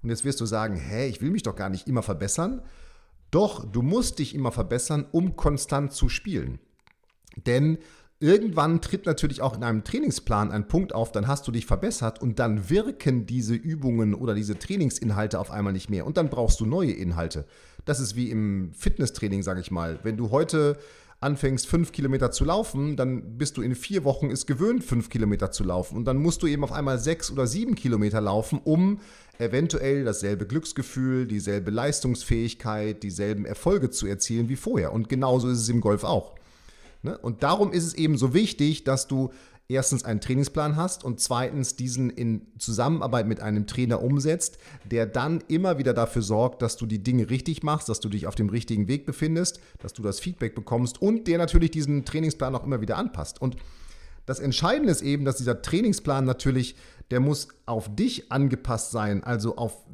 Und 0.02 0.12
jetzt 0.12 0.24
wirst 0.24 0.40
du 0.40 0.46
sagen, 0.46 0.78
hä, 0.78 1.10
ich 1.10 1.22
will 1.22 1.30
mich 1.30 1.44
doch 1.44 1.58
gar 1.58 1.70
nicht 1.70 1.90
immer 1.90 2.04
verbessern. 2.04 2.62
Doch, 3.32 3.70
du 3.70 3.82
musst 3.82 4.20
dich 4.20 4.34
immer 4.34 4.54
verbessern, 4.54 5.06
um 5.12 5.36
konstant 5.36 5.92
zu 5.92 6.08
spielen. 6.08 6.60
Denn 7.36 7.80
Irgendwann 8.19 8.81
tritt 8.81 9.06
natürlich 9.06 9.44
auch 9.44 9.56
in 9.56 9.64
einem 9.64 9.84
Trainingsplan 9.84 10.50
ein 10.52 10.68
Punkt 10.68 10.94
auf, 10.96 11.12
dann 11.12 11.28
hast 11.28 11.48
du 11.48 11.52
dich 11.52 11.68
verbessert 11.68 12.19
und 12.19 12.40
dann 12.40 12.68
wirken 12.68 13.28
diese 13.28 13.54
Übungen 13.54 14.16
oder 14.16 14.34
diese 14.34 14.58
Trainingsinhalte 14.58 15.40
auf 15.40 15.52
einmal 15.52 15.74
nicht 15.74 15.92
mehr 15.92 16.08
und 16.08 16.18
dann 16.18 16.30
brauchst 16.30 16.60
du 16.60 16.66
neue 16.66 16.94
Inhalte. 16.94 17.46
Das 17.86 18.00
ist 18.00 18.16
wie 18.16 18.31
im 18.31 18.72
Fitnesstraining, 18.74 19.44
sage 19.44 19.62
ich 19.62 19.69
mal. 19.69 20.00
Wenn 20.02 20.18
du 20.18 20.31
heute 20.31 20.78
anfängst, 21.19 21.68
fünf 21.68 21.92
Kilometer 21.92 22.31
zu 22.31 22.44
laufen, 22.44 22.96
dann 22.96 23.38
bist 23.38 23.56
du 23.58 23.62
in 23.62 23.75
vier 23.75 24.04
Wochen 24.04 24.31
es 24.31 24.48
gewöhnt, 24.48 24.84
fünf 24.84 25.10
Kilometer 25.10 25.52
zu 25.52 25.63
laufen. 25.63 25.96
Und 25.96 26.06
dann 26.06 26.18
musst 26.18 26.42
du 26.42 26.48
eben 26.48 26.63
auf 26.63 26.72
einmal 26.72 26.98
sechs 26.98 27.31
oder 27.31 27.46
sieben 27.46 27.75
Kilometer 27.75 28.20
laufen, 28.20 28.60
um 28.63 29.00
eventuell 29.38 30.04
dasselbe 30.06 30.48
Glücksgefühl, 30.48 31.28
dieselbe 31.28 31.70
Leistungsfähigkeit, 31.70 33.04
dieselben 33.04 33.46
Erfolge 33.46 33.92
zu 33.92 34.08
erzielen 34.08 34.50
wie 34.50 34.56
vorher. 34.56 34.92
Und 34.92 35.08
genauso 35.08 35.50
ist 35.50 35.60
es 35.60 35.70
im 35.70 35.81
Golf 35.81 36.04
auch. 36.04 36.37
Ne? 37.02 37.18
Und 37.18 37.44
darum 37.44 37.72
ist 37.72 37.86
es 37.86 37.94
eben 37.94 38.18
so 38.18 38.34
wichtig, 38.34 38.84
dass 38.84 39.08
du 39.08 39.32
erstens 39.70 40.06
einen 40.06 40.22
Trainingsplan 40.22 40.75
hast 40.75 41.04
und 41.04 41.20
zweitens 41.20 41.75
diesen 41.75 42.10
in 42.10 42.48
Zusammenarbeit 42.58 43.27
mit 43.27 43.42
einem 43.42 43.68
Trainer 43.68 44.01
umsetzt, 44.01 44.58
der 44.86 45.06
dann 45.06 45.44
immer 45.48 45.77
wieder 45.77 45.94
dafür 45.94 46.22
sorgt, 46.22 46.62
dass 46.62 46.77
du 46.77 46.86
die 46.86 47.04
Dinge 47.04 47.30
richtig 47.30 47.63
machst, 47.63 47.89
dass 47.89 48.00
du 48.00 48.10
dich 48.10 48.27
auf 48.27 48.36
dem 48.36 48.50
richtigen 48.50 48.88
Weg 48.88 49.06
befindest, 49.06 49.60
dass 49.80 49.94
du 49.94 50.01
das 50.01 50.20
Feedback 50.20 50.56
bekommst 50.56 51.01
und 51.01 51.27
der 51.27 51.38
natürlich 51.38 51.72
diesen 51.72 52.06
Trainingsplan 52.06 52.56
auch 52.56 52.63
immer 52.63 52.82
wieder 52.82 52.98
anpasst. 52.98 53.42
Und 53.42 53.58
das 54.25 54.39
Entscheidende 54.39 54.92
ist 54.92 55.01
eben, 55.01 55.25
dass 55.25 55.38
dieser 55.38 55.62
Trainingsplan 55.62 56.25
natürlich, 56.25 56.75
der 57.12 57.20
muss 57.20 57.50
auf 57.66 57.94
dich 57.94 58.32
angepasst 58.32 58.92
sein, 58.92 59.24
also 59.24 59.58
auf, 59.58 59.86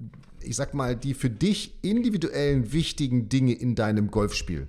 ich 0.41 0.55
sag 0.55 0.73
mal, 0.73 0.95
die 0.95 1.13
für 1.13 1.29
dich 1.29 1.77
individuellen 1.83 2.73
wichtigen 2.73 3.29
Dinge 3.29 3.53
in 3.53 3.75
deinem 3.75 4.11
Golfspiel. 4.11 4.67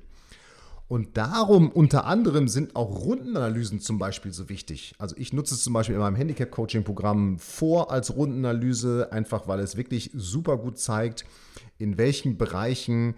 Und 0.94 1.16
darum 1.16 1.70
unter 1.72 2.04
anderem 2.06 2.46
sind 2.46 2.76
auch 2.76 3.04
Rundenanalysen 3.04 3.80
zum 3.80 3.98
Beispiel 3.98 4.32
so 4.32 4.48
wichtig. 4.48 4.94
Also 4.98 5.16
ich 5.18 5.32
nutze 5.32 5.56
es 5.56 5.64
zum 5.64 5.72
Beispiel 5.72 5.96
in 5.96 6.00
meinem 6.00 6.14
Handicap-Coaching-Programm 6.14 7.40
vor 7.40 7.90
als 7.90 8.14
Rundenanalyse, 8.14 9.10
einfach 9.10 9.48
weil 9.48 9.58
es 9.58 9.76
wirklich 9.76 10.12
super 10.14 10.56
gut 10.56 10.78
zeigt, 10.78 11.24
in 11.78 11.98
welchen 11.98 12.38
Bereichen 12.38 13.16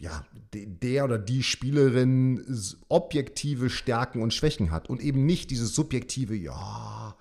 ja, 0.00 0.24
der 0.54 1.04
oder 1.04 1.18
die 1.18 1.42
Spielerin 1.42 2.44
objektive 2.88 3.70
Stärken 3.70 4.22
und 4.22 4.32
Schwächen 4.32 4.70
hat 4.70 4.88
und 4.88 5.00
eben 5.00 5.26
nicht 5.26 5.50
dieses 5.50 5.74
subjektive, 5.74 6.36
ja, 6.36 7.16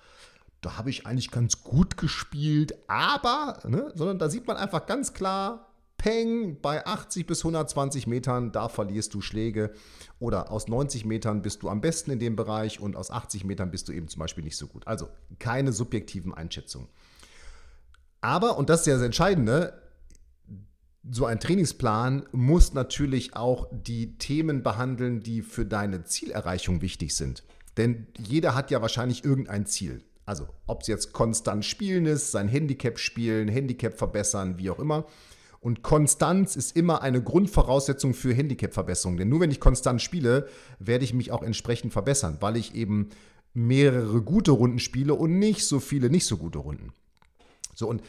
da 0.62 0.78
habe 0.78 0.92
ich 0.92 1.08
eigentlich 1.08 1.32
ganz 1.32 1.64
gut 1.64 1.98
gespielt, 1.98 2.76
aber, 2.88 3.58
ne, 3.68 3.92
sondern 3.96 4.20
da 4.20 4.30
sieht 4.30 4.46
man 4.46 4.56
einfach 4.56 4.86
ganz 4.86 5.16
klar, 5.16 5.69
Peng, 6.00 6.60
bei 6.62 6.86
80 6.86 7.28
bis 7.28 7.42
120 7.42 8.08
Metern, 8.08 8.52
da 8.52 8.70
verlierst 8.70 9.14
du 9.14 9.22
Schläge. 9.22 9.74
Oder 10.18 10.52
aus 10.52 10.68
90 10.68 11.06
Metern 11.06 11.44
bist 11.44 11.62
du 11.62 11.70
am 11.70 11.82
besten 11.82 12.10
in 12.10 12.20
dem 12.20 12.36
Bereich 12.36 12.80
und 12.80 12.96
aus 12.96 13.12
80 13.12 13.44
Metern 13.44 13.70
bist 13.70 13.88
du 13.88 13.92
eben 13.92 14.08
zum 14.08 14.20
Beispiel 14.20 14.44
nicht 14.44 14.58
so 14.58 14.66
gut. 14.66 14.88
Also 14.88 15.10
keine 15.38 15.74
subjektiven 15.74 16.34
Einschätzungen. 16.34 16.88
Aber, 18.22 18.58
und 18.58 18.70
das 18.70 18.82
ist 18.82 18.88
ja 18.88 18.94
das 18.96 19.04
Entscheidende, 19.04 19.82
so 21.12 21.26
ein 21.26 21.40
Trainingsplan 21.40 22.28
muss 22.32 22.74
natürlich 22.74 23.36
auch 23.36 23.68
die 23.72 24.18
Themen 24.18 24.64
behandeln, 24.64 25.22
die 25.22 25.42
für 25.42 25.66
deine 25.66 26.06
Zielerreichung 26.06 26.82
wichtig 26.82 27.16
sind. 27.16 27.44
Denn 27.78 28.08
jeder 28.18 28.56
hat 28.56 28.72
ja 28.72 28.82
wahrscheinlich 28.82 29.24
irgendein 29.26 29.66
Ziel. 29.66 30.04
Also 30.26 30.48
ob 30.66 30.82
es 30.82 30.88
jetzt 30.88 31.12
konstant 31.12 31.66
spielen 31.66 32.06
ist, 32.06 32.32
sein 32.32 32.48
Handicap 32.48 33.00
spielen, 33.00 33.48
Handicap 33.48 33.98
verbessern, 33.98 34.58
wie 34.58 34.70
auch 34.70 34.80
immer. 34.80 35.06
Und 35.62 35.82
Konstanz 35.82 36.56
ist 36.56 36.76
immer 36.76 37.02
eine 37.02 37.22
Grundvoraussetzung 37.22 38.14
für 38.14 38.34
Handicap-Verbesserung. 38.34 39.18
Denn 39.18 39.30
nur 39.30 39.42
wenn 39.42 39.52
ich 39.52 39.60
konstant 39.60 40.02
spiele, 40.02 40.48
werde 40.80 41.04
ich 41.04 41.14
mich 41.14 41.32
auch 41.32 41.44
entsprechend 41.44 41.92
verbessern, 41.92 42.38
weil 42.40 42.56
ich 42.56 42.76
eben 42.76 43.10
mehrere 43.54 44.22
gute 44.22 44.52
Runden 44.52 44.80
spiele 44.80 45.14
und 45.16 45.38
nicht 45.38 45.66
so 45.66 45.80
viele 45.80 46.10
nicht 46.10 46.26
so 46.26 46.38
gute 46.38 46.60
Runden. 46.60 46.94
So, 47.76 47.88
und 47.88 48.02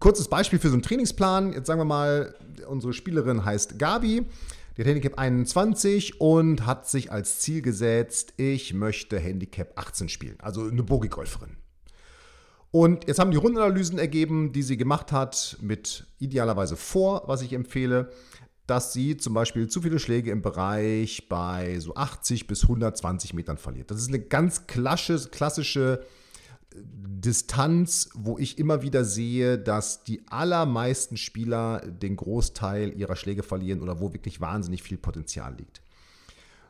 kurzes 0.00 0.28
Beispiel 0.28 0.58
für 0.58 0.68
so 0.68 0.74
einen 0.74 0.82
Trainingsplan. 0.82 1.52
Jetzt 1.52 1.66
sagen 1.66 1.80
wir 1.80 1.84
mal, 1.84 2.34
unsere 2.68 2.92
Spielerin 2.92 3.44
heißt 3.44 3.78
Gabi. 3.78 4.26
Die 4.76 4.82
hat 4.82 4.88
Handicap 4.88 5.18
21 5.18 6.20
und 6.20 6.66
hat 6.66 6.88
sich 6.88 7.10
als 7.10 7.40
Ziel 7.40 7.62
gesetzt, 7.62 8.34
ich 8.36 8.74
möchte 8.74 9.18
Handicap 9.18 9.72
18 9.76 10.10
spielen. 10.10 10.36
Also 10.40 10.64
eine 10.64 10.82
Bogi-Golferin. 10.82 11.56
Und 12.76 13.08
jetzt 13.08 13.18
haben 13.18 13.30
die 13.30 13.38
Rundenanalysen 13.38 13.98
ergeben, 13.98 14.52
die 14.52 14.62
sie 14.62 14.76
gemacht 14.76 15.10
hat, 15.10 15.56
mit 15.62 16.06
idealerweise 16.18 16.76
vor, 16.76 17.22
was 17.24 17.40
ich 17.40 17.54
empfehle, 17.54 18.10
dass 18.66 18.92
sie 18.92 19.16
zum 19.16 19.32
Beispiel 19.32 19.66
zu 19.66 19.80
viele 19.80 19.98
Schläge 19.98 20.30
im 20.30 20.42
Bereich 20.42 21.26
bei 21.30 21.80
so 21.80 21.94
80 21.94 22.46
bis 22.46 22.64
120 22.64 23.32
Metern 23.32 23.56
verliert. 23.56 23.90
Das 23.90 23.96
ist 23.96 24.08
eine 24.08 24.20
ganz 24.20 24.66
klassische, 24.66 25.30
klassische 25.30 26.04
Distanz, 26.74 28.10
wo 28.12 28.36
ich 28.36 28.58
immer 28.58 28.82
wieder 28.82 29.06
sehe, 29.06 29.58
dass 29.58 30.04
die 30.04 30.20
allermeisten 30.28 31.16
Spieler 31.16 31.80
den 31.80 32.16
Großteil 32.16 32.92
ihrer 32.92 33.16
Schläge 33.16 33.42
verlieren 33.42 33.80
oder 33.80 34.00
wo 34.00 34.12
wirklich 34.12 34.42
wahnsinnig 34.42 34.82
viel 34.82 34.98
Potenzial 34.98 35.56
liegt. 35.56 35.80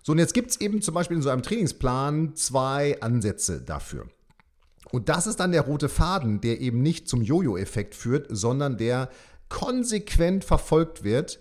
So, 0.04 0.12
und 0.12 0.18
jetzt 0.18 0.34
gibt 0.34 0.52
es 0.52 0.60
eben 0.60 0.82
zum 0.82 0.94
Beispiel 0.94 1.16
in 1.16 1.22
so 1.24 1.30
einem 1.30 1.42
Trainingsplan 1.42 2.36
zwei 2.36 2.96
Ansätze 3.00 3.60
dafür. 3.60 4.06
Und 4.92 5.08
das 5.08 5.26
ist 5.26 5.40
dann 5.40 5.52
der 5.52 5.62
rote 5.62 5.88
Faden, 5.88 6.40
der 6.40 6.60
eben 6.60 6.82
nicht 6.82 7.08
zum 7.08 7.22
Jojo-Effekt 7.22 7.94
führt, 7.94 8.26
sondern 8.30 8.76
der 8.76 9.10
konsequent 9.48 10.44
verfolgt 10.44 11.04
wird, 11.04 11.38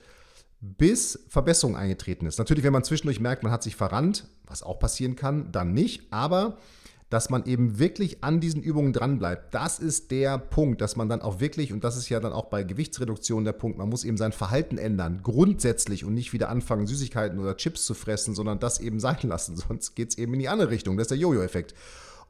bis 0.62 1.20
Verbesserung 1.30 1.76
eingetreten 1.76 2.26
ist. 2.26 2.40
Natürlich, 2.40 2.64
wenn 2.64 2.74
man 2.74 2.84
zwischendurch 2.84 3.20
merkt, 3.20 3.44
man 3.44 3.52
hat 3.52 3.64
sich 3.64 3.76
verrannt, 3.76 4.28
was 4.48 4.64
auch 4.64 4.80
passieren 4.80 5.16
kann, 5.16 5.52
dann 5.52 5.74
nicht. 5.74 6.12
Aber 6.12 6.58
dass 7.10 7.30
man 7.30 7.46
eben 7.46 7.78
wirklich 7.78 8.24
an 8.24 8.40
diesen 8.40 8.64
Übungen 8.64 8.92
dranbleibt. 8.92 9.54
Das 9.54 9.80
ist 9.80 10.10
der 10.12 10.38
Punkt, 10.38 10.82
dass 10.82 10.96
man 10.96 11.08
dann 11.08 11.22
auch 11.22 11.40
wirklich, 11.40 11.72
und 11.72 11.84
das 11.84 11.98
ist 11.98 12.10
ja 12.10 12.20
dann 12.20 12.34
auch 12.34 12.46
bei 12.46 12.64
Gewichtsreduktion 12.64 13.46
der 13.46 13.54
Punkt, 13.54 13.78
man 13.78 13.90
muss 13.90 14.04
eben 14.04 14.18
sein 14.18 14.32
Verhalten 14.32 14.78
ändern, 14.78 15.22
grundsätzlich 15.22 16.04
und 16.04 16.16
nicht 16.16 16.34
wieder 16.34 16.50
anfangen, 16.50 16.88
Süßigkeiten 16.88 17.40
oder 17.40 17.58
Chips 17.58 17.86
zu 17.86 17.94
fressen, 17.94 18.34
sondern 18.34 18.60
das 18.60 18.80
eben 18.80 19.00
sein 19.00 19.18
lassen. 19.24 19.56
Sonst 19.68 19.96
geht 19.96 20.10
es 20.10 20.18
eben 20.18 20.34
in 20.34 20.40
die 20.40 20.50
andere 20.50 20.72
Richtung. 20.72 20.98
Das 20.98 21.06
ist 21.06 21.12
der 21.12 21.18
Jojo-Effekt. 21.20 21.76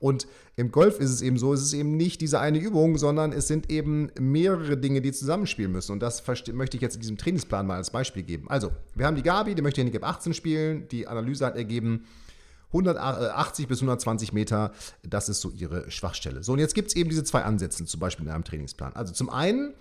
Und 0.05 0.27
im 0.55 0.71
Golf 0.71 0.99
ist 0.99 1.09
es 1.09 1.23
eben 1.23 1.39
so, 1.39 1.51
es 1.51 1.63
ist 1.63 1.73
eben 1.73 1.97
nicht 1.97 2.21
diese 2.21 2.39
eine 2.39 2.59
Übung, 2.59 2.99
sondern 2.99 3.31
es 3.31 3.47
sind 3.47 3.71
eben 3.71 4.11
mehrere 4.19 4.77
Dinge, 4.77 5.01
die 5.01 5.11
zusammenspielen 5.11 5.71
müssen. 5.71 5.93
Und 5.93 5.99
das 5.99 6.21
möchte 6.53 6.77
ich 6.77 6.81
jetzt 6.83 6.93
in 6.93 7.01
diesem 7.01 7.17
Trainingsplan 7.17 7.65
mal 7.65 7.77
als 7.77 7.89
Beispiel 7.89 8.21
geben. 8.21 8.47
Also, 8.47 8.71
wir 8.93 9.07
haben 9.07 9.15
die 9.15 9.23
Gabi, 9.23 9.55
die 9.55 9.63
möchte 9.63 9.81
Handicap 9.81 10.03
18 10.03 10.35
spielen. 10.35 10.87
Die 10.89 11.07
Analyse 11.07 11.43
hat 11.43 11.55
ergeben, 11.55 12.05
180 12.67 13.67
bis 13.67 13.79
120 13.79 14.31
Meter, 14.31 14.73
das 15.01 15.27
ist 15.27 15.41
so 15.41 15.49
ihre 15.49 15.89
Schwachstelle. 15.89 16.43
So, 16.43 16.53
und 16.53 16.59
jetzt 16.59 16.75
gibt 16.75 16.89
es 16.89 16.95
eben 16.95 17.09
diese 17.09 17.23
zwei 17.23 17.41
Ansätze, 17.41 17.83
zum 17.83 17.99
Beispiel 17.99 18.27
in 18.27 18.31
einem 18.31 18.43
Trainingsplan. 18.43 18.93
Also 18.93 19.11
zum 19.11 19.31
einen 19.31 19.73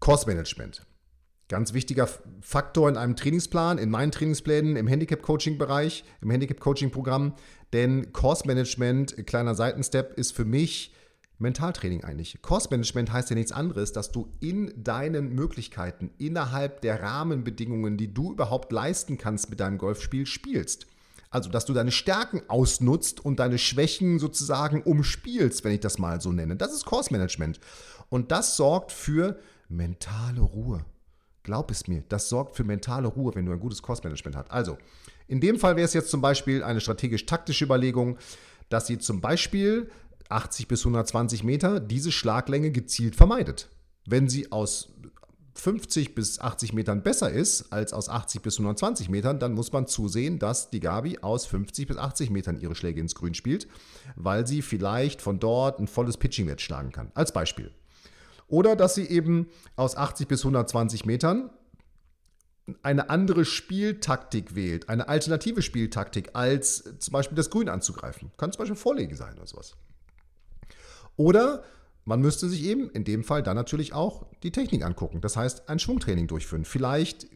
Kursmanagement. 0.00 0.84
Ganz 1.48 1.74
wichtiger 1.74 2.08
Faktor 2.40 2.88
in 2.88 2.96
einem 2.96 3.16
Trainingsplan, 3.16 3.78
in 3.78 3.90
meinen 3.90 4.12
Trainingsplänen, 4.12 4.76
im 4.76 4.86
Handicap-Coaching-Bereich, 4.86 6.04
im 6.22 6.30
Handicap-Coaching-Programm. 6.30 7.34
Denn 7.72 8.12
Kursmanagement, 8.12 9.26
kleiner 9.26 9.54
Seitenstep, 9.54 10.14
ist 10.14 10.32
für 10.32 10.44
mich 10.44 10.94
Mentaltraining 11.38 12.04
eigentlich. 12.04 12.40
Kursmanagement 12.40 13.12
heißt 13.12 13.30
ja 13.30 13.36
nichts 13.36 13.52
anderes, 13.52 13.92
dass 13.92 14.12
du 14.12 14.32
in 14.40 14.72
deinen 14.82 15.34
Möglichkeiten, 15.34 16.10
innerhalb 16.16 16.80
der 16.80 17.02
Rahmenbedingungen, 17.02 17.96
die 17.96 18.14
du 18.14 18.32
überhaupt 18.32 18.72
leisten 18.72 19.18
kannst 19.18 19.50
mit 19.50 19.60
deinem 19.60 19.78
Golfspiel, 19.78 20.26
spielst. 20.26 20.86
Also, 21.30 21.50
dass 21.50 21.64
du 21.64 21.72
deine 21.72 21.90
Stärken 21.90 22.42
ausnutzt 22.46 23.24
und 23.24 23.40
deine 23.40 23.58
Schwächen 23.58 24.20
sozusagen 24.20 24.82
umspielst, 24.82 25.64
wenn 25.64 25.72
ich 25.72 25.80
das 25.80 25.98
mal 25.98 26.20
so 26.20 26.30
nenne. 26.30 26.54
Das 26.54 26.72
ist 26.72 26.86
Course 26.86 27.12
Management. 27.12 27.58
Und 28.08 28.30
das 28.30 28.56
sorgt 28.56 28.92
für 28.92 29.40
mentale 29.68 30.40
Ruhe. 30.40 30.84
Glaub 31.44 31.70
es 31.70 31.86
mir, 31.86 32.02
das 32.08 32.30
sorgt 32.30 32.56
für 32.56 32.64
mentale 32.64 33.06
Ruhe, 33.06 33.34
wenn 33.34 33.44
du 33.44 33.52
ein 33.52 33.60
gutes 33.60 33.82
Course 33.82 34.02
Management 34.02 34.34
hast. 34.36 34.50
Also, 34.50 34.78
in 35.28 35.40
dem 35.40 35.58
Fall 35.58 35.76
wäre 35.76 35.84
es 35.84 35.92
jetzt 35.92 36.10
zum 36.10 36.20
Beispiel 36.20 36.64
eine 36.64 36.80
strategisch-taktische 36.80 37.66
Überlegung, 37.66 38.16
dass 38.70 38.86
sie 38.86 38.98
zum 38.98 39.20
Beispiel 39.20 39.90
80 40.30 40.68
bis 40.68 40.80
120 40.80 41.44
Meter 41.44 41.80
diese 41.80 42.10
Schlaglänge 42.12 42.70
gezielt 42.70 43.14
vermeidet. 43.14 43.68
Wenn 44.06 44.28
sie 44.28 44.52
aus 44.52 44.88
50 45.54 46.14
bis 46.14 46.40
80 46.40 46.72
Metern 46.72 47.02
besser 47.02 47.30
ist 47.30 47.72
als 47.72 47.92
aus 47.92 48.08
80 48.08 48.40
bis 48.40 48.58
120 48.58 49.10
Metern, 49.10 49.38
dann 49.38 49.52
muss 49.52 49.70
man 49.70 49.86
zusehen, 49.86 50.38
dass 50.38 50.70
die 50.70 50.80
Gabi 50.80 51.18
aus 51.20 51.44
50 51.46 51.86
bis 51.86 51.96
80 51.98 52.30
Metern 52.30 52.58
ihre 52.58 52.74
Schläge 52.74 53.00
ins 53.00 53.14
Grün 53.14 53.34
spielt, 53.34 53.68
weil 54.16 54.46
sie 54.46 54.62
vielleicht 54.62 55.22
von 55.22 55.38
dort 55.38 55.78
ein 55.78 55.88
volles 55.88 56.16
Pitching-Netz 56.16 56.62
schlagen 56.62 56.90
kann. 56.90 57.12
Als 57.14 57.32
Beispiel. 57.32 57.70
Oder 58.48 58.76
dass 58.76 58.94
sie 58.94 59.06
eben 59.06 59.48
aus 59.76 59.96
80 59.96 60.28
bis 60.28 60.42
120 60.42 61.06
Metern 61.06 61.50
eine 62.82 63.10
andere 63.10 63.44
Spieltaktik 63.44 64.54
wählt, 64.54 64.88
eine 64.88 65.08
alternative 65.08 65.62
Spieltaktik, 65.62 66.30
als 66.32 66.84
zum 66.98 67.12
Beispiel 67.12 67.36
das 67.36 67.50
Grün 67.50 67.68
anzugreifen. 67.68 68.32
Kann 68.36 68.52
zum 68.52 68.60
Beispiel 68.60 68.76
Vorlege 68.76 69.16
sein 69.16 69.36
oder 69.36 69.46
sowas. 69.46 69.76
Oder 71.16 71.62
man 72.04 72.20
müsste 72.20 72.48
sich 72.48 72.64
eben 72.64 72.90
in 72.90 73.04
dem 73.04 73.24
Fall 73.24 73.42
dann 73.42 73.56
natürlich 73.56 73.92
auch 73.92 74.26
die 74.42 74.50
Technik 74.50 74.84
angucken. 74.84 75.20
Das 75.20 75.36
heißt, 75.36 75.68
ein 75.68 75.78
Schwungtraining 75.78 76.26
durchführen. 76.26 76.64
Vielleicht 76.64 77.28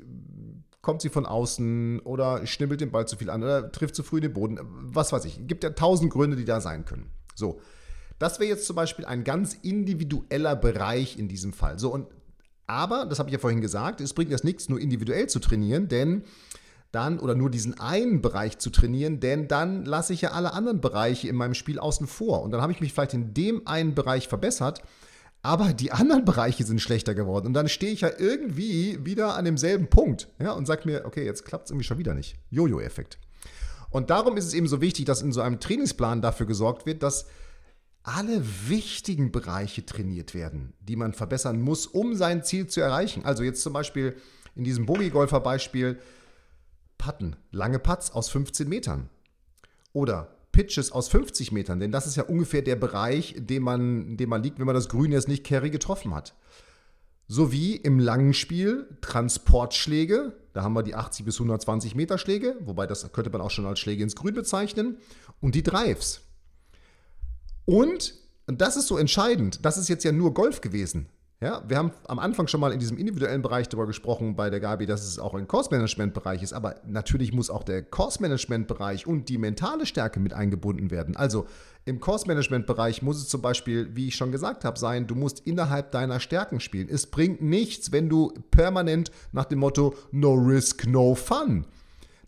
kommt 0.83 1.03
sie 1.03 1.09
von 1.09 1.27
außen 1.27 2.00
oder 2.00 2.47
schnibbelt 2.47 2.81
den 2.81 2.91
Ball 2.91 3.07
zu 3.07 3.17
viel 3.17 3.31
an 3.31 3.43
oder 3.43 3.71
trifft 3.73 3.95
zu 3.95 4.03
früh 4.03 4.21
den 4.21 4.33
Boden. 4.33 4.59
Was 4.62 5.12
weiß 5.12 5.25
ich. 5.25 5.38
Es 5.38 5.47
gibt 5.47 5.65
ja 5.65 5.71
tausend 5.71 6.12
Gründe, 6.12 6.37
die 6.37 6.45
da 6.45 6.61
sein 6.61 6.85
können. 6.85 7.11
So. 7.35 7.61
Das 8.18 8.40
wäre 8.40 8.50
jetzt 8.50 8.66
zum 8.66 8.76
Beispiel 8.76 9.04
ein 9.04 9.25
ganz 9.25 9.54
individueller 9.54 10.56
Bereich 10.56 11.18
in 11.18 11.28
diesem 11.28 11.52
Fall. 11.52 11.78
So, 11.78 11.92
und 11.92 12.06
aber, 12.66 13.06
das 13.06 13.18
habe 13.18 13.30
ich 13.30 13.32
ja 13.32 13.38
vorhin 13.38 13.60
gesagt, 13.60 14.00
es 14.00 14.12
bringt 14.12 14.30
jetzt 14.30 14.44
nichts, 14.44 14.68
nur 14.68 14.80
individuell 14.80 15.26
zu 15.28 15.38
trainieren, 15.38 15.88
denn 15.88 16.25
dann 16.92 17.18
oder 17.18 17.34
nur 17.34 17.50
diesen 17.50 17.78
einen 17.80 18.22
Bereich 18.22 18.58
zu 18.58 18.70
trainieren, 18.70 19.20
denn 19.20 19.48
dann 19.48 19.84
lasse 19.84 20.12
ich 20.12 20.22
ja 20.22 20.30
alle 20.32 20.52
anderen 20.52 20.80
Bereiche 20.80 21.28
in 21.28 21.37
meinem 21.37 21.54
Spiel 21.54 21.78
außen 21.78 22.06
vor. 22.06 22.42
Und 22.42 22.50
dann 22.50 22.62
habe 22.62 22.72
ich 22.72 22.80
mich 22.80 22.92
vielleicht 22.92 23.14
in 23.14 23.34
dem 23.34 23.66
einen 23.66 23.94
Bereich 23.94 24.28
verbessert, 24.28 24.82
aber 25.42 25.72
die 25.72 25.92
anderen 25.92 26.25
Bereiche 26.25 26.64
sind 26.64 26.80
schlechter 26.80 27.14
geworden. 27.14 27.46
Und 27.46 27.54
dann 27.54 27.68
stehe 27.68 27.92
ich 27.92 28.02
ja 28.02 28.10
irgendwie 28.16 29.04
wieder 29.04 29.37
an 29.37 29.44
demselben 29.44 29.88
Punkt 29.88 30.28
ja, 30.40 30.52
und 30.52 30.66
sage 30.66 30.82
mir, 30.84 31.04
okay, 31.04 31.25
jetzt 31.25 31.44
klappt 31.44 31.66
es 31.66 31.70
irgendwie 31.70 31.87
schon 31.87 31.98
wieder 31.98 32.14
nicht. 32.14 32.37
Jojo-Effekt. 32.50 33.18
Und 33.90 34.10
darum 34.10 34.37
ist 34.37 34.46
es 34.46 34.54
eben 34.54 34.66
so 34.66 34.80
wichtig, 34.80 35.06
dass 35.06 35.22
in 35.22 35.32
so 35.32 35.40
einem 35.40 35.60
Trainingsplan 35.60 36.20
dafür 36.20 36.46
gesorgt 36.46 36.84
wird, 36.84 37.02
dass 37.02 37.26
alle 38.09 38.43
wichtigen 38.69 39.31
Bereiche 39.31 39.85
trainiert 39.85 40.35
werden, 40.35 40.73
die 40.81 40.97
man 40.97 41.12
verbessern 41.12 41.61
muss, 41.61 41.87
um 41.87 42.15
sein 42.15 42.43
Ziel 42.43 42.67
zu 42.67 42.81
erreichen. 42.81 43.25
Also 43.25 43.43
jetzt 43.43 43.62
zum 43.62 43.75
Beispiel 43.75 44.17
in 44.55 44.65
diesem 44.65 44.87
Bogi-Golfer-Beispiel, 44.87 45.99
Putten, 46.97 47.37
lange 47.50 47.79
Putts 47.79 48.11
aus 48.11 48.31
15 48.31 48.69
Metern. 48.69 49.11
Oder 49.93 50.35
Pitches 50.53 50.91
aus 50.91 51.09
50 51.09 51.53
Metern, 51.53 51.81
denn 51.81 51.93
das 51.93 52.07
ist 52.07 52.17
ja 52.17 52.25
ungefähr 52.25 52.62
der 52.62 52.77
Bereich, 52.77 53.37
in 53.37 53.47
dem 53.47 53.62
man, 53.62 54.09
in 54.09 54.17
dem 54.17 54.31
man 54.31 54.43
liegt, 54.43 54.59
wenn 54.59 54.67
man 54.67 54.75
das 54.75 54.88
Grün 54.88 55.12
jetzt 55.12 55.29
nicht 55.29 55.45
carry 55.45 55.71
getroffen 55.71 56.15
hat. 56.15 56.35
Sowie 57.27 57.77
im 57.77 57.99
langen 57.99 58.33
Spiel 58.33 58.88
Transportschläge, 59.03 60.33
da 60.55 60.62
haben 60.62 60.73
wir 60.73 60.83
die 60.83 60.95
80 60.95 61.27
bis 61.27 61.37
120 61.37 61.95
Meter 61.95 62.17
Schläge, 62.17 62.57
wobei 62.61 62.87
das 62.87 63.12
könnte 63.12 63.31
man 63.31 63.43
auch 63.43 63.50
schon 63.50 63.67
als 63.67 63.79
Schläge 63.79 64.03
ins 64.03 64.17
Grün 64.17 64.35
bezeichnen, 64.35 64.97
und 65.41 65.55
die 65.55 65.62
Drives. 65.62 66.23
Und, 67.68 68.14
und 68.46 68.62
das 68.62 68.78
ist 68.78 68.87
so 68.87 68.96
entscheidend, 68.96 69.62
das 69.62 69.76
ist 69.76 69.88
jetzt 69.90 70.02
ja 70.02 70.10
nur 70.10 70.32
Golf 70.32 70.62
gewesen. 70.62 71.10
Ja, 71.42 71.62
wir 71.68 71.76
haben 71.76 71.92
am 72.06 72.18
Anfang 72.18 72.46
schon 72.48 72.60
mal 72.60 72.72
in 72.72 72.80
diesem 72.80 72.96
individuellen 72.96 73.42
Bereich 73.42 73.68
darüber 73.68 73.87
gesprochen 73.87 74.37
bei 74.37 74.48
der 74.48 74.58
Gabi, 74.58 74.87
dass 74.87 75.06
es 75.06 75.18
auch 75.18 75.34
ein 75.34 75.46
Course-Management-Bereich 75.46 76.42
ist, 76.42 76.54
aber 76.54 76.76
natürlich 76.87 77.34
muss 77.34 77.50
auch 77.50 77.62
der 77.62 77.82
Course-Management-Bereich 77.82 79.06
und 79.06 79.28
die 79.28 79.37
mentale 79.37 79.84
Stärke 79.84 80.18
mit 80.18 80.32
eingebunden 80.32 80.90
werden. 80.90 81.14
Also 81.14 81.46
im 81.84 82.00
Course-Management-Bereich 82.00 83.02
muss 83.02 83.18
es 83.18 83.28
zum 83.28 83.42
Beispiel, 83.42 83.94
wie 83.94 84.08
ich 84.08 84.16
schon 84.16 84.32
gesagt 84.32 84.64
habe, 84.64 84.78
sein, 84.78 85.06
du 85.06 85.14
musst 85.14 85.40
innerhalb 85.46 85.90
deiner 85.90 86.20
Stärken 86.20 86.60
spielen. 86.60 86.88
Es 86.88 87.06
bringt 87.06 87.42
nichts, 87.42 87.92
wenn 87.92 88.08
du 88.08 88.32
permanent 88.50 89.10
nach 89.32 89.44
dem 89.44 89.58
Motto 89.58 89.94
No 90.10 90.32
Risk, 90.32 90.87
No 90.87 91.14
Fun. 91.14 91.66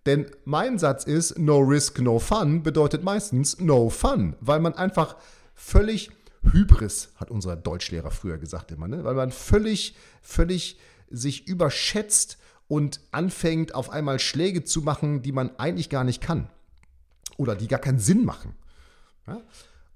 Denn 0.06 0.30
mein 0.44 0.78
Satz 0.78 1.04
ist, 1.04 1.38
No 1.38 1.58
Risk, 1.58 2.00
No 2.00 2.18
Fun 2.18 2.62
bedeutet 2.62 3.04
meistens 3.04 3.60
No 3.60 3.90
Fun, 3.90 4.36
weil 4.40 4.60
man 4.60 4.74
einfach 4.74 5.16
völlig 5.54 6.10
Hybris, 6.42 7.12
hat 7.16 7.30
unser 7.30 7.56
Deutschlehrer 7.56 8.10
früher 8.10 8.38
gesagt 8.38 8.72
immer, 8.72 8.88
ne? 8.88 9.04
weil 9.04 9.14
man 9.14 9.30
völlig, 9.30 9.94
völlig 10.22 10.78
sich 11.10 11.46
überschätzt 11.46 12.38
und 12.66 13.00
anfängt 13.10 13.74
auf 13.74 13.90
einmal 13.90 14.18
Schläge 14.18 14.64
zu 14.64 14.80
machen, 14.80 15.22
die 15.22 15.32
man 15.32 15.54
eigentlich 15.58 15.90
gar 15.90 16.04
nicht 16.04 16.22
kann 16.22 16.48
oder 17.36 17.56
die 17.56 17.68
gar 17.68 17.80
keinen 17.80 17.98
Sinn 17.98 18.24
machen. 18.24 18.54
Ja? 19.26 19.42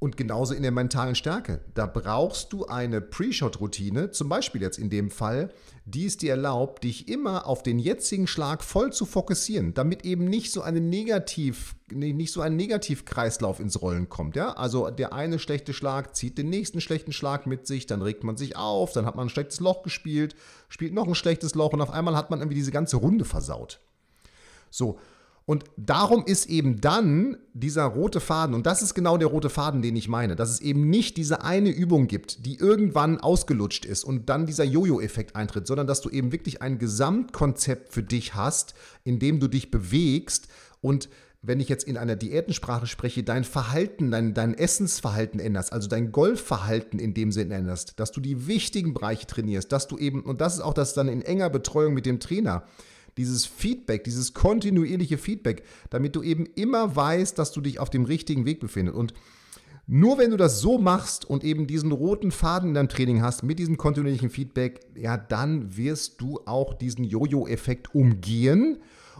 Und 0.04 0.18
genauso 0.18 0.52
in 0.52 0.60
der 0.60 0.70
mentalen 0.70 1.14
Stärke. 1.14 1.62
Da 1.72 1.86
brauchst 1.86 2.52
du 2.52 2.66
eine 2.66 3.00
Pre-Shot-Routine, 3.00 4.10
zum 4.10 4.28
Beispiel 4.28 4.60
jetzt 4.60 4.78
in 4.78 4.90
dem 4.90 5.10
Fall, 5.10 5.48
die 5.86 6.04
es 6.04 6.18
dir 6.18 6.32
erlaubt, 6.32 6.84
dich 6.84 7.08
immer 7.08 7.46
auf 7.46 7.62
den 7.62 7.78
jetzigen 7.78 8.26
Schlag 8.26 8.62
voll 8.62 8.92
zu 8.92 9.06
fokussieren, 9.06 9.72
damit 9.72 10.04
eben 10.04 10.26
nicht 10.26 10.52
so, 10.52 10.60
eine 10.60 10.82
Negativ, 10.82 11.74
nicht 11.90 12.32
so 12.32 12.42
ein 12.42 12.54
Negativkreislauf 12.54 13.60
ins 13.60 13.80
Rollen 13.80 14.10
kommt. 14.10 14.36
Ja? 14.36 14.50
Also 14.50 14.90
der 14.90 15.14
eine 15.14 15.38
schlechte 15.38 15.72
Schlag 15.72 16.14
zieht 16.14 16.36
den 16.36 16.50
nächsten 16.50 16.82
schlechten 16.82 17.12
Schlag 17.12 17.46
mit 17.46 17.66
sich, 17.66 17.86
dann 17.86 18.02
regt 18.02 18.24
man 18.24 18.36
sich 18.36 18.58
auf, 18.58 18.92
dann 18.92 19.06
hat 19.06 19.16
man 19.16 19.28
ein 19.28 19.30
schlechtes 19.30 19.60
Loch 19.60 19.82
gespielt, 19.82 20.36
spielt 20.68 20.92
noch 20.92 21.08
ein 21.08 21.14
schlechtes 21.14 21.54
Loch 21.54 21.72
und 21.72 21.80
auf 21.80 21.90
einmal 21.90 22.14
hat 22.14 22.28
man 22.28 22.40
irgendwie 22.40 22.56
diese 22.56 22.72
ganze 22.72 22.98
Runde 22.98 23.24
versaut. 23.24 23.80
So, 24.68 24.98
und 25.46 25.64
darum 25.76 26.24
ist 26.24 26.46
eben 26.46 26.80
dann 26.80 27.36
dieser 27.52 27.84
rote 27.84 28.20
Faden, 28.20 28.54
und 28.54 28.64
das 28.64 28.80
ist 28.80 28.94
genau 28.94 29.18
der 29.18 29.28
rote 29.28 29.50
Faden, 29.50 29.82
den 29.82 29.94
ich 29.94 30.08
meine, 30.08 30.36
dass 30.36 30.48
es 30.48 30.60
eben 30.60 30.88
nicht 30.88 31.18
diese 31.18 31.42
eine 31.42 31.68
Übung 31.68 32.06
gibt, 32.06 32.46
die 32.46 32.56
irgendwann 32.56 33.20
ausgelutscht 33.20 33.84
ist 33.84 34.04
und 34.04 34.30
dann 34.30 34.46
dieser 34.46 34.64
Jojo-Effekt 34.64 35.36
eintritt, 35.36 35.66
sondern 35.66 35.86
dass 35.86 36.00
du 36.00 36.08
eben 36.08 36.32
wirklich 36.32 36.62
ein 36.62 36.78
Gesamtkonzept 36.78 37.92
für 37.92 38.02
dich 38.02 38.34
hast, 38.34 38.74
in 39.04 39.18
dem 39.18 39.38
du 39.38 39.48
dich 39.48 39.70
bewegst. 39.70 40.48
Und 40.80 41.10
wenn 41.42 41.60
ich 41.60 41.68
jetzt 41.68 41.84
in 41.84 41.98
einer 41.98 42.16
Diätensprache 42.16 42.86
spreche, 42.86 43.22
dein 43.22 43.44
Verhalten, 43.44 44.10
dein, 44.10 44.32
dein 44.32 44.54
Essensverhalten 44.54 45.40
änderst, 45.40 45.74
also 45.74 45.88
dein 45.88 46.10
Golfverhalten 46.10 46.98
in 46.98 47.12
dem 47.12 47.32
Sinn 47.32 47.50
änderst, 47.50 48.00
dass 48.00 48.12
du 48.12 48.22
die 48.22 48.46
wichtigen 48.46 48.94
Bereiche 48.94 49.26
trainierst, 49.26 49.70
dass 49.70 49.88
du 49.88 49.98
eben, 49.98 50.22
und 50.22 50.40
das 50.40 50.54
ist 50.54 50.60
auch 50.60 50.72
das 50.72 50.94
dann 50.94 51.08
in 51.08 51.20
enger 51.20 51.50
Betreuung 51.50 51.92
mit 51.92 52.06
dem 52.06 52.18
Trainer, 52.18 52.64
dieses 53.16 53.46
Feedback, 53.46 54.04
dieses 54.04 54.34
kontinuierliche 54.34 55.18
Feedback, 55.18 55.62
damit 55.90 56.16
du 56.16 56.22
eben 56.22 56.46
immer 56.54 56.94
weißt, 56.96 57.38
dass 57.38 57.52
du 57.52 57.60
dich 57.60 57.78
auf 57.78 57.90
dem 57.90 58.04
richtigen 58.04 58.44
Weg 58.44 58.60
befindest. 58.60 58.96
Und 58.96 59.14
nur 59.86 60.16
wenn 60.16 60.30
du 60.30 60.38
das 60.38 60.60
so 60.60 60.78
machst 60.78 61.28
und 61.28 61.44
eben 61.44 61.66
diesen 61.66 61.92
roten 61.92 62.30
Faden 62.30 62.70
in 62.70 62.74
deinem 62.74 62.88
Training 62.88 63.20
hast, 63.20 63.42
mit 63.42 63.58
diesem 63.58 63.76
kontinuierlichen 63.76 64.30
Feedback, 64.30 64.80
ja, 64.96 65.18
dann 65.18 65.76
wirst 65.76 66.20
du 66.22 66.40
auch 66.46 66.72
diesen 66.74 67.04
Jojo-Effekt 67.04 67.94
umgehen 67.94 68.78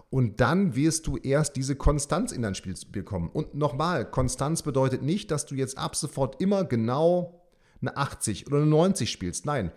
und 0.09 0.41
dann 0.41 0.75
wirst 0.75 1.07
du 1.07 1.19
erst 1.19 1.57
diese 1.57 1.77
Konstanz 1.77 2.33
in 2.33 2.41
dein 2.41 2.55
Spiel 2.55 2.75
bekommen. 2.91 3.29
Und 3.31 3.55
nochmal, 3.55 4.11
Konstanz 4.11 4.63
bedeutet 4.63 5.03
nicht, 5.03 5.31
dass 5.31 5.45
du 5.45 5.55
jetzt 5.55 5.77
ab 5.77 5.97
sofort 5.97 6.41
immer 6.41 6.65
genau 6.65 7.43
eine 7.83 7.97
80 7.97 8.47
oder 8.47 8.59
eine 8.59 8.67
90 8.67 9.11
spielst. 9.11 9.45
Nein, 9.45 9.71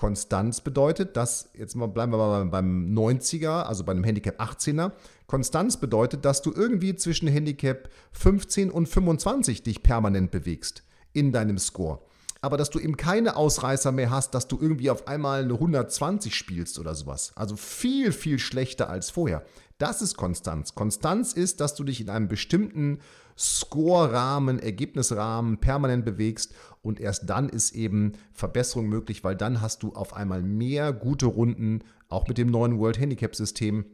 Konstanz 0.00 0.62
bedeutet, 0.62 1.14
dass, 1.18 1.50
jetzt 1.52 1.74
bleiben 1.74 2.10
wir 2.10 2.16
mal 2.16 2.46
beim 2.46 2.94
90er, 2.94 3.64
also 3.64 3.84
bei 3.84 3.92
einem 3.92 4.02
Handicap 4.02 4.40
18er. 4.40 4.92
Konstanz 5.26 5.76
bedeutet, 5.76 6.24
dass 6.24 6.40
du 6.40 6.54
irgendwie 6.54 6.96
zwischen 6.96 7.28
Handicap 7.28 7.90
15 8.12 8.70
und 8.70 8.88
25 8.88 9.62
dich 9.62 9.82
permanent 9.82 10.30
bewegst 10.30 10.84
in 11.12 11.32
deinem 11.32 11.58
Score. 11.58 12.00
Aber 12.42 12.56
dass 12.56 12.70
du 12.70 12.78
eben 12.78 12.96
keine 12.96 13.36
Ausreißer 13.36 13.92
mehr 13.92 14.10
hast, 14.10 14.34
dass 14.34 14.48
du 14.48 14.58
irgendwie 14.60 14.90
auf 14.90 15.06
einmal 15.06 15.42
eine 15.42 15.54
120 15.54 16.34
spielst 16.34 16.78
oder 16.78 16.94
sowas. 16.94 17.32
Also 17.36 17.56
viel, 17.56 18.12
viel 18.12 18.38
schlechter 18.38 18.88
als 18.88 19.10
vorher. 19.10 19.44
Das 19.78 20.02
ist 20.02 20.16
Konstanz. 20.16 20.74
Konstanz 20.74 21.32
ist, 21.32 21.60
dass 21.60 21.74
du 21.74 21.84
dich 21.84 22.00
in 22.00 22.10
einem 22.10 22.28
bestimmten 22.28 23.00
Score-Rahmen, 23.38 24.58
Ergebnisrahmen 24.58 25.58
permanent 25.58 26.04
bewegst 26.04 26.54
und 26.82 27.00
erst 27.00 27.28
dann 27.28 27.48
ist 27.48 27.72
eben 27.72 28.12
Verbesserung 28.32 28.88
möglich, 28.88 29.24
weil 29.24 29.36
dann 29.36 29.60
hast 29.62 29.82
du 29.82 29.94
auf 29.94 30.14
einmal 30.14 30.42
mehr 30.42 30.92
gute 30.92 31.26
Runden, 31.26 31.82
auch 32.08 32.28
mit 32.28 32.36
dem 32.36 32.50
neuen 32.50 32.78
World 32.78 32.98
Handicap 32.98 33.34
System, 33.34 33.86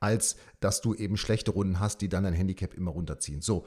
als 0.00 0.36
dass 0.60 0.80
du 0.80 0.94
eben 0.94 1.16
schlechte 1.16 1.50
Runden 1.50 1.80
hast, 1.80 2.00
die 2.00 2.08
dann 2.08 2.24
dein 2.24 2.34
Handicap 2.34 2.74
immer 2.74 2.90
runterziehen. 2.90 3.42
So. 3.42 3.66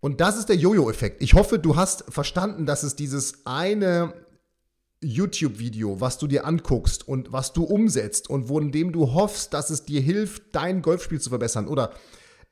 Und 0.00 0.20
das 0.20 0.38
ist 0.38 0.48
der 0.48 0.56
Jojo-Effekt. 0.56 1.22
Ich 1.22 1.34
hoffe, 1.34 1.58
du 1.58 1.76
hast 1.76 2.04
verstanden, 2.08 2.66
dass 2.66 2.82
es 2.82 2.96
dieses 2.96 3.46
eine 3.46 4.14
YouTube-Video, 5.02 6.00
was 6.00 6.18
du 6.18 6.26
dir 6.26 6.46
anguckst 6.46 7.06
und 7.06 7.32
was 7.32 7.52
du 7.52 7.64
umsetzt 7.64 8.28
und 8.28 8.48
von 8.48 8.72
dem 8.72 8.92
du 8.92 9.12
hoffst, 9.12 9.54
dass 9.54 9.70
es 9.70 9.84
dir 9.84 10.00
hilft, 10.00 10.42
dein 10.52 10.82
Golfspiel 10.82 11.20
zu 11.20 11.30
verbessern 11.30 11.68
oder 11.68 11.92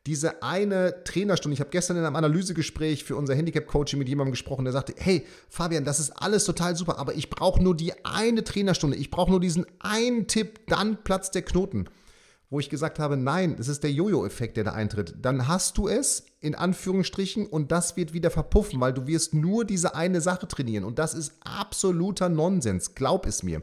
diese 0.07 0.43
eine 0.43 1.05
Trainerstunde. 1.05 1.53
Ich 1.53 1.61
habe 1.61 1.71
gestern 1.71 1.99
in 1.99 2.05
einem 2.05 2.17
Analysegespräch 2.17 3.05
für 3.05 3.17
unser 3.17 3.35
Handicap-Coaching 3.35 3.99
mit 3.99 4.09
jemandem 4.09 4.33
gesprochen, 4.33 4.65
der 4.65 4.73
sagte, 4.73 4.95
hey 4.97 5.27
Fabian, 5.51 5.85
das 5.85 6.01
ist 6.01 6.11
alles 6.13 6.45
total 6.45 6.77
super, 6.77 6.99
aber 6.99 7.15
ich 7.15 7.29
brauche 7.29 7.63
nur 7.63 7.77
die 7.77 7.93
eine 8.05 8.45
Trainerstunde. 8.45 8.97
Ich 8.97 9.11
brauche 9.11 9.31
nur 9.31 9.41
diesen 9.41 9.67
einen 9.81 10.27
Tipp, 10.27 10.61
dann 10.69 11.03
platzt 11.05 11.35
der 11.35 11.43
Knoten. 11.43 11.89
Wo 12.49 12.59
ich 12.59 12.71
gesagt 12.71 12.99
habe, 12.99 13.19
nein, 13.19 13.57
das 13.57 13.69
ist 13.69 13.83
der 13.83 13.93
Jojo-Effekt, 13.93 14.57
der 14.57 14.65
da 14.65 14.73
eintritt. 14.73 15.17
Dann 15.21 15.49
hast 15.49 15.77
du 15.77 15.89
es, 15.89 16.25
in 16.41 16.55
Anführungsstrichen, 16.55 17.47
und 17.47 17.73
das 17.73 17.97
wird 17.97 18.13
wieder 18.13 18.31
verpuffen, 18.31 18.81
weil 18.81 18.93
du 18.93 19.07
wirst 19.07 19.35
nur 19.35 19.65
diese 19.65 19.95
eine 19.95 20.21
Sache 20.21 20.47
trainieren. 20.47 20.85
Und 20.85 20.99
das 20.99 21.15
ist 21.15 21.33
absoluter 21.41 22.29
Nonsens. 22.29 22.95
Glaub 22.95 23.27
es 23.27 23.43
mir. 23.43 23.63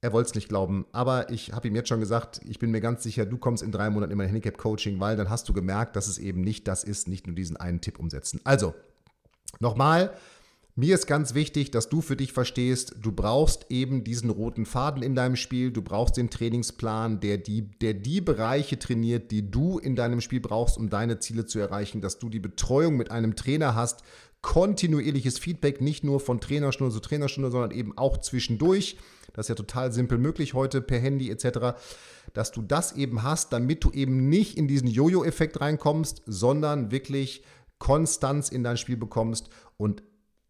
Er 0.00 0.12
wollte 0.12 0.28
es 0.28 0.34
nicht 0.34 0.50
glauben, 0.50 0.84
aber 0.92 1.30
ich 1.30 1.52
habe 1.52 1.68
ihm 1.68 1.74
jetzt 1.74 1.88
schon 1.88 2.00
gesagt, 2.00 2.40
ich 2.44 2.58
bin 2.58 2.70
mir 2.70 2.82
ganz 2.82 3.02
sicher, 3.02 3.24
du 3.24 3.38
kommst 3.38 3.62
in 3.62 3.72
drei 3.72 3.88
Monaten 3.88 4.12
in 4.12 4.18
mein 4.18 4.26
Handicap-Coaching, 4.26 5.00
weil 5.00 5.16
dann 5.16 5.30
hast 5.30 5.48
du 5.48 5.54
gemerkt, 5.54 5.96
dass 5.96 6.08
es 6.08 6.18
eben 6.18 6.42
nicht 6.42 6.68
das 6.68 6.84
ist, 6.84 7.08
nicht 7.08 7.26
nur 7.26 7.34
diesen 7.34 7.56
einen 7.56 7.80
Tipp 7.80 7.98
umsetzen. 7.98 8.38
Also, 8.44 8.74
nochmal, 9.60 10.14
mir 10.76 10.94
ist 10.94 11.06
ganz 11.06 11.34
wichtig, 11.34 11.70
dass 11.70 11.88
du 11.88 12.00
für 12.00 12.16
dich 12.16 12.32
verstehst, 12.32 12.96
du 13.00 13.12
brauchst 13.12 13.66
eben 13.70 14.02
diesen 14.02 14.28
roten 14.30 14.66
Faden 14.66 15.02
in 15.04 15.14
deinem 15.14 15.36
Spiel, 15.36 15.70
du 15.70 15.82
brauchst 15.82 16.16
den 16.16 16.30
Trainingsplan, 16.30 17.20
der 17.20 17.38
die, 17.38 17.62
der 17.62 17.94
die 17.94 18.20
Bereiche 18.20 18.76
trainiert, 18.78 19.30
die 19.30 19.50
du 19.50 19.78
in 19.78 19.94
deinem 19.94 20.20
Spiel 20.20 20.40
brauchst, 20.40 20.76
um 20.76 20.90
deine 20.90 21.20
Ziele 21.20 21.46
zu 21.46 21.60
erreichen, 21.60 22.00
dass 22.00 22.18
du 22.18 22.28
die 22.28 22.40
Betreuung 22.40 22.96
mit 22.96 23.12
einem 23.12 23.36
Trainer 23.36 23.76
hast, 23.76 24.02
kontinuierliches 24.42 25.38
Feedback, 25.38 25.80
nicht 25.80 26.02
nur 26.02 26.18
von 26.18 26.40
Trainerstunde 26.40 26.92
zu 26.92 27.00
Trainerstunde, 27.00 27.50
sondern 27.50 27.70
eben 27.70 27.96
auch 27.96 28.18
zwischendurch. 28.18 28.98
Das 29.32 29.44
ist 29.44 29.50
ja 29.50 29.54
total 29.54 29.92
simpel 29.92 30.18
möglich 30.18 30.54
heute 30.54 30.82
per 30.82 30.98
Handy 30.98 31.30
etc., 31.30 31.78
dass 32.32 32.50
du 32.50 32.62
das 32.62 32.92
eben 32.92 33.22
hast, 33.22 33.52
damit 33.52 33.84
du 33.84 33.90
eben 33.92 34.28
nicht 34.28 34.58
in 34.58 34.66
diesen 34.66 34.88
Jojo-Effekt 34.88 35.60
reinkommst, 35.60 36.22
sondern 36.26 36.90
wirklich 36.90 37.42
Konstanz 37.78 38.48
in 38.48 38.64
dein 38.64 38.76
Spiel 38.76 38.96
bekommst. 38.96 39.50
Und 39.76 40.02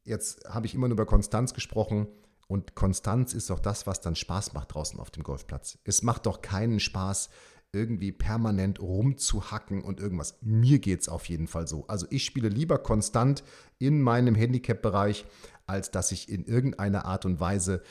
jetzt 0.05 0.49
habe 0.49 0.67
ich 0.67 0.75
immer 0.75 0.89
nur 0.89 0.95
über 0.95 1.07
Konstanz 1.07 1.55
gesprochen. 1.55 2.09
Und 2.47 2.75
Konstanz 2.75 3.33
ist 3.33 3.49
doch 3.51 3.59
das, 3.59 3.87
was 3.87 4.01
dann 4.01 4.17
Spaß 4.17 4.53
macht 4.53 4.75
draußen 4.75 5.01
auf 5.01 5.11
dem 5.11 5.23
Golfplatz. 5.23 5.79
Es 5.85 6.03
macht 6.03 6.27
doch 6.27 6.43
keinen 6.43 6.79
Spaß, 6.79 7.31
irgendwie 7.73 8.13
permanent 8.13 8.81
rumzuhacken 8.81 9.83
und 9.83 10.01
irgendwas. 10.01 10.39
Mir 10.43 10.79
geht 10.79 11.01
es 11.01 11.09
auf 11.09 11.29
jeden 11.29 11.49
Fall 11.49 11.67
so. 11.67 11.87
Also 11.89 12.07
ich 12.11 12.25
spiele 12.25 12.49
lieber 12.49 12.79
konstant 12.79 13.43
in 13.79 14.01
meinem 14.01 14.35
Handicap-Bereich, 14.35 15.25
als 15.67 15.91
dass 15.91 16.13
ich 16.13 16.29
in 16.29 16.45
irgendeiner 16.45 17.05
Art 17.07 17.25
und 17.25 17.41
Weise 17.41 17.83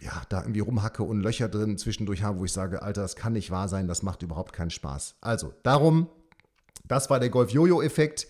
ja, 0.00 0.22
da 0.28 0.40
irgendwie 0.40 0.60
rumhacke 0.60 1.02
und 1.02 1.20
Löcher 1.20 1.48
drin 1.48 1.78
zwischendurch 1.78 2.22
habe, 2.22 2.38
wo 2.38 2.44
ich 2.44 2.52
sage, 2.52 2.82
Alter, 2.82 3.02
das 3.02 3.16
kann 3.16 3.34
nicht 3.34 3.50
wahr 3.50 3.68
sein, 3.68 3.86
das 3.86 4.02
macht 4.02 4.22
überhaupt 4.22 4.52
keinen 4.52 4.70
Spaß. 4.70 5.16
Also, 5.20 5.54
darum, 5.62 6.08
das 6.84 7.08
war 7.08 7.20
der 7.20 7.30
Golf-Jojo-Effekt. 7.30 8.26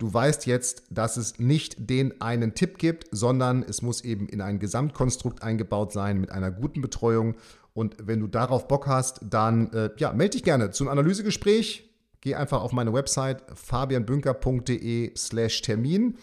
Du 0.00 0.12
weißt 0.12 0.46
jetzt, 0.46 0.84
dass 0.88 1.18
es 1.18 1.38
nicht 1.38 1.90
den 1.90 2.22
einen 2.22 2.54
Tipp 2.54 2.78
gibt, 2.78 3.06
sondern 3.10 3.62
es 3.62 3.82
muss 3.82 4.00
eben 4.02 4.30
in 4.30 4.40
ein 4.40 4.58
Gesamtkonstrukt 4.58 5.42
eingebaut 5.42 5.92
sein 5.92 6.18
mit 6.18 6.30
einer 6.30 6.50
guten 6.50 6.80
Betreuung 6.80 7.34
und 7.74 7.96
wenn 8.02 8.18
du 8.18 8.26
darauf 8.26 8.66
Bock 8.66 8.86
hast, 8.86 9.20
dann 9.28 9.70
äh, 9.74 9.90
ja, 9.98 10.14
melde 10.14 10.30
dich 10.30 10.42
gerne 10.42 10.70
zum 10.70 10.88
Analysegespräch. 10.88 11.90
Geh 12.22 12.34
einfach 12.34 12.62
auf 12.62 12.72
meine 12.72 12.94
Website 12.94 13.42
fabianbünker.de 13.54 15.12
slash 15.16 15.60
Termin. 15.60 16.16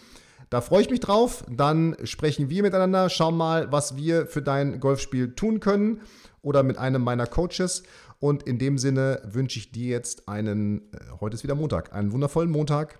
Da 0.50 0.60
freue 0.60 0.82
ich 0.82 0.90
mich 0.90 1.00
drauf. 1.00 1.44
Dann 1.48 1.96
sprechen 2.02 2.50
wir 2.50 2.62
miteinander, 2.64 3.08
schauen 3.08 3.36
mal, 3.36 3.70
was 3.70 3.96
wir 3.96 4.26
für 4.26 4.42
dein 4.42 4.80
Golfspiel 4.80 5.36
tun 5.36 5.60
können 5.60 6.00
oder 6.42 6.64
mit 6.64 6.78
einem 6.78 7.02
meiner 7.02 7.28
Coaches. 7.28 7.84
Und 8.18 8.42
in 8.42 8.58
dem 8.58 8.76
Sinne 8.76 9.22
wünsche 9.24 9.60
ich 9.60 9.70
dir 9.70 9.88
jetzt 9.88 10.28
einen, 10.28 10.92
äh, 10.92 10.98
heute 11.20 11.36
ist 11.36 11.44
wieder 11.44 11.54
Montag, 11.54 11.92
einen 11.92 12.10
wundervollen 12.10 12.50
Montag. 12.50 12.98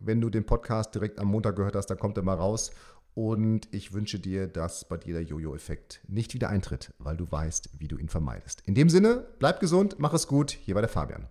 Wenn 0.00 0.20
du 0.20 0.30
den 0.30 0.44
Podcast 0.44 0.94
direkt 0.94 1.18
am 1.18 1.28
Montag 1.28 1.56
gehört 1.56 1.76
hast, 1.76 1.86
dann 1.86 1.98
kommt 1.98 2.16
er 2.16 2.22
mal 2.22 2.36
raus. 2.36 2.72
Und 3.14 3.72
ich 3.72 3.92
wünsche 3.92 4.18
dir, 4.18 4.48
dass 4.48 4.84
bei 4.84 4.96
dir 4.96 5.14
der 5.14 5.22
Jojo-Effekt 5.22 6.00
nicht 6.08 6.34
wieder 6.34 6.48
eintritt, 6.48 6.92
weil 6.98 7.16
du 7.16 7.30
weißt, 7.30 7.70
wie 7.78 7.86
du 7.86 7.96
ihn 7.96 8.08
vermeidest. 8.08 8.62
In 8.66 8.74
dem 8.74 8.90
Sinne, 8.90 9.24
bleib 9.38 9.60
gesund, 9.60 9.96
mach 9.98 10.12
es 10.12 10.26
gut. 10.26 10.50
Hier 10.50 10.74
war 10.74 10.82
der 10.82 10.88
Fabian. 10.88 11.28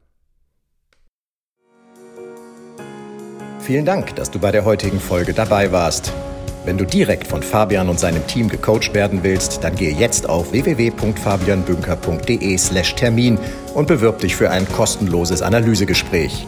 Vielen 3.59 3.85
Dank, 3.85 4.15
dass 4.15 4.31
du 4.31 4.39
bei 4.39 4.51
der 4.51 4.65
heutigen 4.65 4.99
Folge 4.99 5.33
dabei 5.33 5.71
warst. 5.71 6.13
Wenn 6.65 6.77
du 6.77 6.85
direkt 6.85 7.27
von 7.27 7.43
Fabian 7.43 7.89
und 7.89 7.99
seinem 7.99 8.25
Team 8.27 8.47
gecoacht 8.47 8.93
werden 8.93 9.23
willst, 9.23 9.61
dann 9.63 9.75
gehe 9.75 9.93
jetzt 9.93 10.29
auf 10.29 10.53
www.fabianbünker.de/termin 10.53 13.39
und 13.73 13.87
bewirb 13.87 14.19
dich 14.19 14.35
für 14.35 14.49
ein 14.49 14.65
kostenloses 14.69 15.41
Analysegespräch. 15.41 16.47